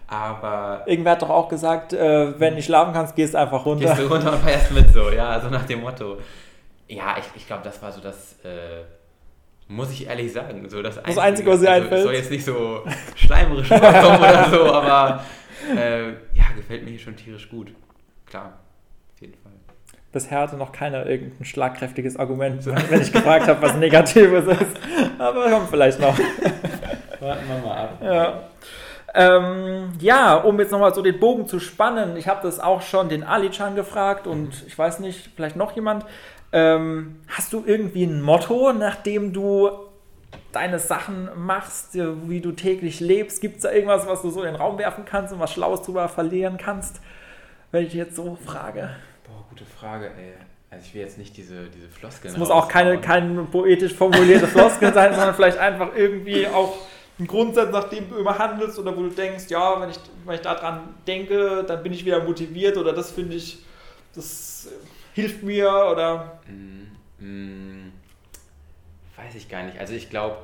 Aber 0.07 0.83
irgendwer 0.87 1.13
hat 1.13 1.23
doch 1.23 1.31
auch 1.31 1.49
gesagt, 1.49 1.93
äh, 1.93 2.39
wenn 2.39 2.51
du 2.51 2.57
nicht 2.57 2.67
schlafen 2.67 2.93
kannst, 2.93 3.17
gehst 3.17 3.35
einfach 3.35 3.65
runter. 3.65 3.87
gehst 3.87 3.99
du 3.99 4.07
runter 4.07 4.33
und 4.33 4.39
feierst 4.41 4.71
mit 4.73 4.93
so, 4.93 5.11
ja, 5.11 5.41
so 5.41 5.49
nach 5.49 5.65
dem 5.65 5.81
Motto. 5.81 6.19
Ja, 6.89 7.17
ich, 7.19 7.25
ich 7.35 7.47
glaube, 7.47 7.63
das 7.65 7.83
war 7.83 7.91
so 7.91 8.01
das, 8.01 8.35
äh, 8.45 8.83
muss 9.69 9.91
ich 9.91 10.07
ehrlich 10.07 10.33
sagen, 10.33 10.69
so 10.69 10.83
das, 10.83 11.03
Das 11.03 11.19
Einzige, 11.19 11.51
was 11.51 11.61
dir 11.61 11.71
also, 11.71 11.83
einfällt. 11.85 12.01
Es 12.01 12.05
soll 12.05 12.15
jetzt 12.15 12.31
nicht 12.31 12.45
so 12.45 12.85
schleimerisch 13.17 13.71
rüberkommen 13.71 14.19
oder 14.19 14.51
so, 14.51 14.73
aber 14.73 15.25
äh, 15.75 16.09
ja, 16.09 16.45
gefällt 16.55 16.85
mir 16.85 16.91
hier 16.91 17.01
schon 17.01 17.17
tierisch 17.17 17.49
gut. 17.49 17.73
Klar, 18.27 18.53
auf 19.15 19.21
jeden 19.21 19.35
Fall. 19.35 19.53
Bisher 20.13 20.41
hatte 20.41 20.57
noch 20.57 20.71
keiner 20.71 21.07
irgendein 21.07 21.45
schlagkräftiges 21.45 22.17
Argument, 22.17 22.65
wenn 22.67 23.01
ich 23.01 23.11
gefragt 23.11 23.49
habe, 23.49 23.61
was 23.63 23.75
Negatives 23.75 24.47
ist. 24.47 24.77
Aber 25.19 25.51
kommt 25.51 25.71
vielleicht 25.71 25.99
noch. 25.99 26.17
Warten 27.21 27.49
wir 27.49 27.59
mal 27.67 27.77
ab. 27.77 27.99
Ja. 28.01 28.41
Ähm, 29.17 29.93
ja, 30.01 30.35
um 30.35 30.59
jetzt 30.59 30.73
nochmal 30.73 30.93
so 30.93 31.01
den 31.01 31.21
Bogen 31.21 31.47
zu 31.47 31.61
spannen, 31.61 32.17
ich 32.17 32.27
habe 32.27 32.41
das 32.43 32.59
auch 32.59 32.83
schon 32.83 33.09
den 33.09 33.23
Ali-Chan 33.23 33.77
gefragt 33.77 34.27
und 34.27 34.65
ich 34.67 34.77
weiß 34.77 34.99
nicht, 34.99 35.31
vielleicht 35.37 35.55
noch 35.57 35.73
jemand. 35.77 36.05
Ähm, 36.53 37.21
hast 37.29 37.53
du 37.53 37.63
irgendwie 37.65 38.05
ein 38.05 38.21
Motto, 38.21 38.73
nachdem 38.73 39.33
du 39.33 39.71
deine 40.53 40.79
Sachen 40.79 41.29
machst, 41.37 41.95
äh, 41.97 42.29
wie 42.29 42.41
du 42.41 42.53
täglich 42.53 43.01
lebst? 43.01 43.41
Gibt 43.41 43.57
es 43.57 43.63
da 43.63 43.73
irgendwas, 43.73 44.07
was 44.07 44.23
du 44.23 44.31
so 44.31 44.43
in 44.43 44.47
den 44.47 44.57
Raum 44.57 44.79
werfen 44.79 45.05
kannst 45.05 45.33
und 45.33 45.41
was 45.41 45.53
Schlaues 45.53 45.83
drüber 45.83 46.09
verlieren 46.09 46.57
kannst? 46.57 47.01
Wenn 47.71 47.87
ich 47.87 47.95
jetzt 47.95 48.17
so 48.17 48.37
frage. 48.45 48.91
Boah, 49.27 49.45
gute 49.49 49.65
Frage, 49.65 50.07
ey. 50.07 50.33
Also 50.71 50.87
ich 50.87 50.95
will 50.95 51.03
jetzt 51.03 51.19
nicht 51.19 51.37
diese, 51.37 51.69
diese 51.69 51.89
Floskeln 51.89 52.35
Es 52.35 52.39
muss 52.39 52.51
auch 52.51 52.67
keine, 52.69 52.97
raushauen. 52.97 53.37
kein 53.37 53.47
poetisch 53.51 53.95
formulierte 53.95 54.49
Floskel 54.49 54.93
sein, 54.93 55.13
sondern 55.15 55.35
vielleicht 55.35 55.59
einfach 55.59 55.91
irgendwie 55.95 56.49
auch 56.49 56.75
ein 57.19 57.27
Grundsatz, 57.27 57.71
nach 57.73 57.89
dem 57.89 58.09
du 58.11 58.17
immer 58.17 58.39
handelst 58.39 58.79
oder 58.79 58.97
wo 58.97 59.03
du 59.03 59.11
denkst, 59.11 59.45
ja, 59.49 59.81
wenn 59.81 59.91
ich, 59.91 59.99
wenn 60.25 60.35
ich 60.35 60.41
daran 60.41 60.95
denke, 61.07 61.65
dann 61.65 61.83
bin 61.83 61.93
ich 61.93 62.05
wieder 62.05 62.23
motiviert 62.25 62.77
oder 62.77 62.93
das 62.93 63.13
finde 63.13 63.37
ich, 63.37 63.59
das 64.15 64.67
äh, 64.67 64.87
hilft 65.15 65.43
mir 65.43 65.69
oder 65.91 66.41
Mm, 66.47 67.25
mm, 67.25 67.93
weiß 69.17 69.35
ich 69.37 69.49
gar 69.49 69.63
nicht. 69.63 69.79
Also 69.79 69.95
ich 69.95 70.11
glaube, 70.11 70.39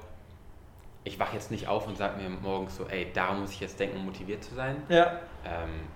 ich 1.04 1.18
wache 1.18 1.34
jetzt 1.34 1.50
nicht 1.50 1.66
auf 1.68 1.86
und 1.86 1.96
sage 1.96 2.20
mir 2.20 2.28
morgens 2.28 2.76
so, 2.76 2.86
ey, 2.86 3.10
daran 3.12 3.40
muss 3.40 3.52
ich 3.52 3.60
jetzt 3.60 3.80
denken, 3.80 3.96
um 3.98 4.04
motiviert 4.06 4.44
zu 4.44 4.54
sein. 4.54 4.76
ja, 4.88 5.18
Ähm, 5.44 5.88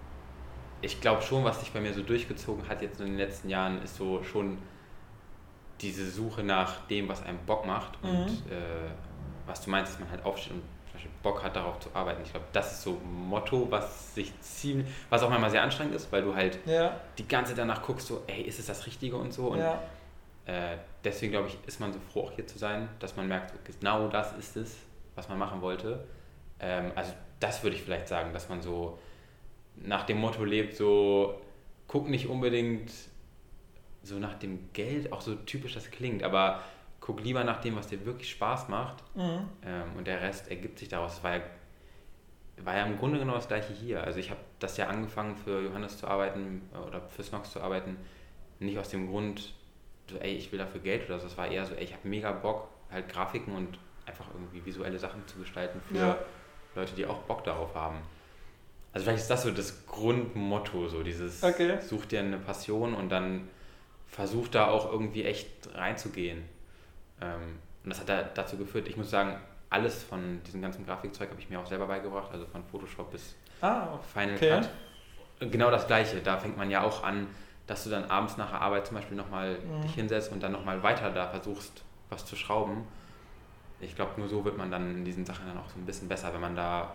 ich 0.80 1.00
glaube 1.00 1.22
schon, 1.22 1.44
was 1.44 1.60
sich 1.60 1.72
bei 1.72 1.80
mir 1.80 1.94
so 1.94 2.02
durchgezogen 2.02 2.68
hat 2.68 2.82
jetzt 2.82 3.00
in 3.00 3.06
den 3.06 3.16
letzten 3.16 3.48
Jahren, 3.48 3.82
ist 3.82 3.96
so 3.96 4.22
schon 4.22 4.58
diese 5.80 6.08
Suche 6.10 6.42
nach 6.42 6.86
dem, 6.86 7.08
was 7.08 7.22
einem 7.22 7.38
Bock 7.46 7.66
macht 7.66 7.98
und 8.02 8.10
Mhm. 8.10 8.26
äh, 8.50 8.90
was 9.46 9.62
du 9.62 9.70
meinst, 9.70 9.92
dass 9.92 10.00
man 10.00 10.10
halt 10.10 10.24
aufsteht 10.24 10.52
und 10.52 10.62
zum 10.86 10.92
Beispiel 10.94 11.10
Bock 11.22 11.42
hat, 11.42 11.56
darauf 11.56 11.80
zu 11.80 11.88
arbeiten. 11.94 12.22
Ich 12.22 12.30
glaube, 12.30 12.46
das 12.52 12.72
ist 12.72 12.82
so 12.82 12.92
ein 12.92 13.28
Motto, 13.28 13.66
was 13.70 14.14
sich 14.14 14.32
ziemlich, 14.40 14.86
was 15.10 15.22
auch 15.22 15.30
manchmal 15.30 15.50
sehr 15.50 15.62
anstrengend 15.62 15.94
ist, 15.94 16.10
weil 16.12 16.22
du 16.22 16.34
halt 16.34 16.58
ja, 16.66 17.00
die 17.18 17.26
ganze 17.26 17.52
Zeit 17.52 17.58
danach 17.58 17.82
guckst, 17.82 18.06
so, 18.06 18.22
ey, 18.26 18.42
ist 18.42 18.58
es 18.58 18.66
das 18.66 18.86
Richtige 18.86 19.16
und 19.16 19.32
so. 19.32 19.48
Und 19.48 19.58
ja, 19.58 19.82
äh, 20.46 20.76
deswegen 21.02 21.32
glaube 21.32 21.48
ich, 21.48 21.58
ist 21.66 21.80
man 21.80 21.92
so 21.92 21.98
froh, 22.12 22.24
auch 22.24 22.32
hier 22.32 22.46
zu 22.46 22.58
sein, 22.58 22.88
dass 23.00 23.16
man 23.16 23.26
merkt, 23.26 23.52
genau 23.64 24.08
das 24.08 24.32
ist 24.34 24.56
es, 24.56 24.76
was 25.14 25.28
man 25.28 25.38
machen 25.38 25.60
wollte. 25.62 26.04
Ähm, 26.60 26.92
also 26.94 27.12
das 27.40 27.62
würde 27.62 27.76
ich 27.76 27.82
vielleicht 27.82 28.08
sagen, 28.08 28.32
dass 28.32 28.48
man 28.48 28.62
so 28.62 28.98
nach 29.76 30.04
dem 30.04 30.18
Motto 30.18 30.44
lebt, 30.44 30.76
so 30.76 31.40
guck 31.88 32.08
nicht 32.08 32.28
unbedingt 32.28 32.90
so 34.02 34.18
nach 34.18 34.34
dem 34.34 34.70
Geld, 34.72 35.12
auch 35.12 35.20
so 35.20 35.34
typisch 35.34 35.74
das 35.74 35.90
klingt, 35.90 36.22
aber 36.22 36.60
guck 37.04 37.22
lieber 37.22 37.44
nach 37.44 37.60
dem, 37.60 37.76
was 37.76 37.86
dir 37.88 38.06
wirklich 38.06 38.30
Spaß 38.30 38.70
macht 38.70 39.04
mhm. 39.14 39.46
ähm, 39.62 39.96
und 39.98 40.06
der 40.06 40.22
Rest 40.22 40.50
ergibt 40.50 40.78
sich 40.78 40.88
daraus. 40.88 41.18
Es 41.18 41.22
war 41.22 41.36
ja, 41.36 41.42
war 42.62 42.76
ja 42.76 42.86
im 42.86 42.98
Grunde 42.98 43.18
genau 43.18 43.34
das 43.34 43.46
gleiche 43.46 43.74
hier. 43.74 44.02
Also 44.02 44.18
ich 44.20 44.30
habe 44.30 44.40
das 44.58 44.78
ja 44.78 44.86
angefangen 44.86 45.36
für 45.36 45.60
Johannes 45.60 45.98
zu 45.98 46.08
arbeiten 46.08 46.62
äh, 46.72 46.78
oder 46.78 47.02
für 47.02 47.22
Snox 47.22 47.52
zu 47.52 47.60
arbeiten, 47.60 47.98
nicht 48.58 48.78
aus 48.78 48.88
dem 48.88 49.10
Grund, 49.10 49.52
so 50.10 50.16
ey, 50.16 50.32
ich 50.32 50.50
will 50.50 50.58
dafür 50.58 50.80
Geld 50.80 51.04
oder 51.04 51.20
so. 51.20 51.26
Es 51.26 51.36
war 51.36 51.46
eher 51.46 51.66
so, 51.66 51.74
ey, 51.74 51.84
ich 51.84 51.92
habe 51.92 52.08
mega 52.08 52.32
Bock, 52.32 52.68
halt 52.90 53.06
Grafiken 53.10 53.54
und 53.54 53.78
einfach 54.06 54.26
irgendwie 54.32 54.64
visuelle 54.64 54.98
Sachen 54.98 55.26
zu 55.26 55.38
gestalten 55.38 55.82
für 55.82 55.98
Ja. 55.98 56.18
Leute, 56.74 56.94
die 56.94 57.04
auch 57.04 57.18
Bock 57.18 57.44
darauf 57.44 57.74
haben. 57.74 57.98
Also 58.94 59.04
vielleicht 59.04 59.22
ist 59.22 59.30
das 59.30 59.42
so 59.42 59.50
das 59.50 59.86
Grundmotto, 59.86 60.88
so 60.88 61.02
dieses 61.02 61.44
Okay. 61.44 61.78
such 61.82 62.06
dir 62.06 62.20
eine 62.20 62.38
Passion 62.38 62.94
und 62.94 63.10
dann 63.10 63.48
versuch 64.06 64.48
da 64.48 64.68
auch 64.68 64.90
irgendwie 64.90 65.24
echt 65.24 65.68
reinzugehen. 65.74 66.44
Ähm, 67.20 67.58
und 67.84 67.90
das 67.90 68.00
hat 68.00 68.08
da, 68.08 68.22
dazu 68.22 68.56
geführt, 68.56 68.88
ich 68.88 68.96
muss 68.96 69.10
sagen, 69.10 69.36
alles 69.70 70.02
von 70.02 70.42
diesem 70.44 70.62
ganzen 70.62 70.86
Grafikzeug 70.86 71.30
habe 71.30 71.40
ich 71.40 71.50
mir 71.50 71.58
auch 71.60 71.66
selber 71.66 71.86
beigebracht, 71.86 72.30
also 72.32 72.46
von 72.46 72.62
Photoshop 72.64 73.10
bis 73.10 73.34
Ah, 73.60 73.98
Final 74.12 74.34
Okay. 74.36 74.48
Cut. 74.60 75.50
Genau 75.50 75.70
das 75.70 75.86
gleiche, 75.86 76.20
da 76.20 76.38
fängt 76.38 76.56
man 76.56 76.70
ja 76.70 76.82
auch 76.82 77.02
an, 77.02 77.26
dass 77.66 77.84
du 77.84 77.90
dann 77.90 78.04
abends 78.10 78.36
nach 78.36 78.50
der 78.50 78.60
Arbeit 78.60 78.86
zum 78.86 78.96
Beispiel 78.96 79.16
nochmal 79.16 79.58
Mhm. 79.58 79.82
dich 79.82 79.94
hinsetzt 79.94 80.30
und 80.32 80.42
dann 80.42 80.52
nochmal 80.52 80.82
weiter 80.82 81.10
da 81.10 81.28
versuchst, 81.28 81.82
was 82.10 82.24
zu 82.24 82.36
schrauben. 82.36 82.84
Ich 83.80 83.96
glaube, 83.96 84.12
nur 84.18 84.28
so 84.28 84.44
wird 84.44 84.56
man 84.56 84.70
dann 84.70 84.94
in 84.98 85.04
diesen 85.04 85.26
Sachen 85.26 85.46
dann 85.46 85.58
auch 85.58 85.68
so 85.68 85.78
ein 85.78 85.86
bisschen 85.86 86.08
besser, 86.08 86.32
wenn 86.32 86.40
man 86.40 86.54
da 86.54 86.92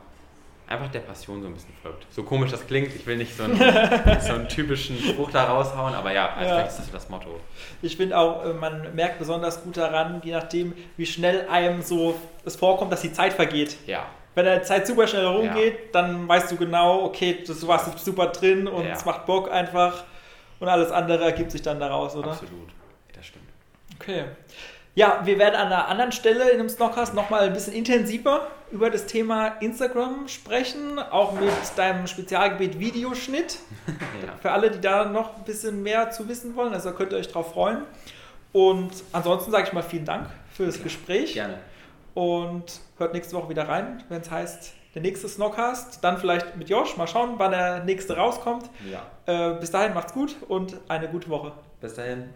einfach 0.69 0.89
der 0.91 0.99
Passion 0.99 1.41
so 1.41 1.47
ein 1.47 1.53
bisschen 1.53 1.73
folgt. 1.81 2.05
So 2.11 2.23
komisch 2.23 2.51
das 2.51 2.65
klingt, 2.65 2.95
ich 2.95 3.05
will 3.05 3.17
nicht 3.17 3.35
so 3.35 3.43
einen, 3.43 3.57
so 4.21 4.33
einen 4.33 4.47
typischen 4.47 4.99
Spruch 4.99 5.31
da 5.31 5.45
raushauen, 5.45 5.93
aber 5.93 6.13
ja, 6.13 6.33
also 6.33 6.53
Ja. 6.53 6.61
ist 6.61 6.77
das 6.77 6.85
so 6.85 6.91
das 6.93 7.09
Motto. 7.09 7.39
Ich 7.81 7.97
finde 7.97 8.17
auch, 8.17 8.45
äh, 8.45 8.53
man 8.53 8.93
merkt 8.95 9.19
besonders 9.19 9.63
gut 9.63 9.77
daran, 9.77 10.21
je 10.23 10.31
nachdem, 10.31 10.73
wie 10.95 11.05
schnell 11.05 11.47
einem 11.49 11.81
so 11.81 12.15
es 12.45 12.55
vorkommt, 12.55 12.91
dass 12.91 13.01
die 13.01 13.11
Zeit 13.11 13.33
vergeht. 13.33 13.77
Ja, 13.87 14.05
wenn 14.35 14.45
der 14.45 14.63
Zeit 14.63 14.87
super 14.87 15.07
schnell 15.07 15.25
rumgeht, 15.25 15.73
ja. 15.73 15.89
dann 15.91 16.27
weißt 16.27 16.51
du 16.51 16.55
genau, 16.55 17.03
okay, 17.03 17.43
du 17.45 17.67
warst 17.67 17.99
super 17.99 18.27
drin 18.27 18.67
und 18.67 18.85
ja. 18.85 18.93
es 18.93 19.03
macht 19.03 19.25
Bock 19.25 19.51
einfach 19.51 20.03
und 20.59 20.67
alles 20.69 20.91
andere 20.91 21.25
ergibt 21.25 21.51
sich 21.51 21.61
dann 21.61 21.79
daraus, 21.79 22.15
oder? 22.15 22.31
Absolut, 22.31 22.69
das 23.13 23.25
stimmt. 23.25 23.49
Okay. 23.99 24.25
Ja, 24.95 25.21
wir 25.23 25.37
werden 25.39 25.55
an 25.55 25.67
einer 25.67 25.87
anderen 25.87 26.11
Stelle 26.11 26.49
in 26.49 26.57
dem 26.57 26.69
Snockcast 26.69 27.13
nochmal 27.13 27.43
ein 27.43 27.53
bisschen 27.53 27.73
intensiver 27.73 28.47
über 28.71 28.89
das 28.89 29.05
Thema 29.05 29.47
Instagram 29.59 30.27
sprechen, 30.27 30.99
auch 30.99 31.33
mit 31.33 31.51
deinem 31.75 32.07
Spezialgebiet 32.07 32.79
Videoschnitt. 32.79 33.59
ja. 34.25 34.33
Für 34.41 34.51
alle, 34.51 34.71
die 34.71 34.81
da 34.81 35.05
noch 35.05 35.37
ein 35.37 35.43
bisschen 35.43 35.83
mehr 35.83 36.11
zu 36.11 36.27
wissen 36.27 36.55
wollen, 36.55 36.73
also 36.73 36.91
könnt 36.91 37.13
ihr 37.13 37.17
euch 37.17 37.27
darauf 37.27 37.53
freuen. 37.53 37.83
Und 38.51 38.91
ansonsten 39.13 39.51
sage 39.51 39.67
ich 39.67 39.73
mal 39.73 39.83
vielen 39.83 40.05
Dank 40.05 40.27
für 40.51 40.65
das 40.65 40.77
ja, 40.77 40.83
Gespräch. 40.83 41.33
Gerne. 41.33 41.59
Und 42.15 42.81
hört 42.97 43.13
nächste 43.13 43.35
Woche 43.35 43.49
wieder 43.49 43.67
rein, 43.67 44.03
wenn 44.09 44.21
es 44.21 44.31
heißt, 44.31 44.73
der 44.95 45.01
nächste 45.01 45.29
Snockcast. 45.29 46.03
Dann 46.03 46.17
vielleicht 46.17 46.57
mit 46.57 46.69
Josh. 46.69 46.97
Mal 46.97 47.07
schauen, 47.07 47.35
wann 47.37 47.51
der 47.51 47.83
nächste 47.83 48.17
rauskommt. 48.17 48.69
Ja. 48.91 49.51
Äh, 49.51 49.59
bis 49.59 49.71
dahin 49.71 49.93
macht's 49.93 50.13
gut 50.13 50.35
und 50.47 50.75
eine 50.87 51.07
gute 51.07 51.29
Woche. 51.29 51.51
Bis 51.79 51.93
dahin. 51.93 52.27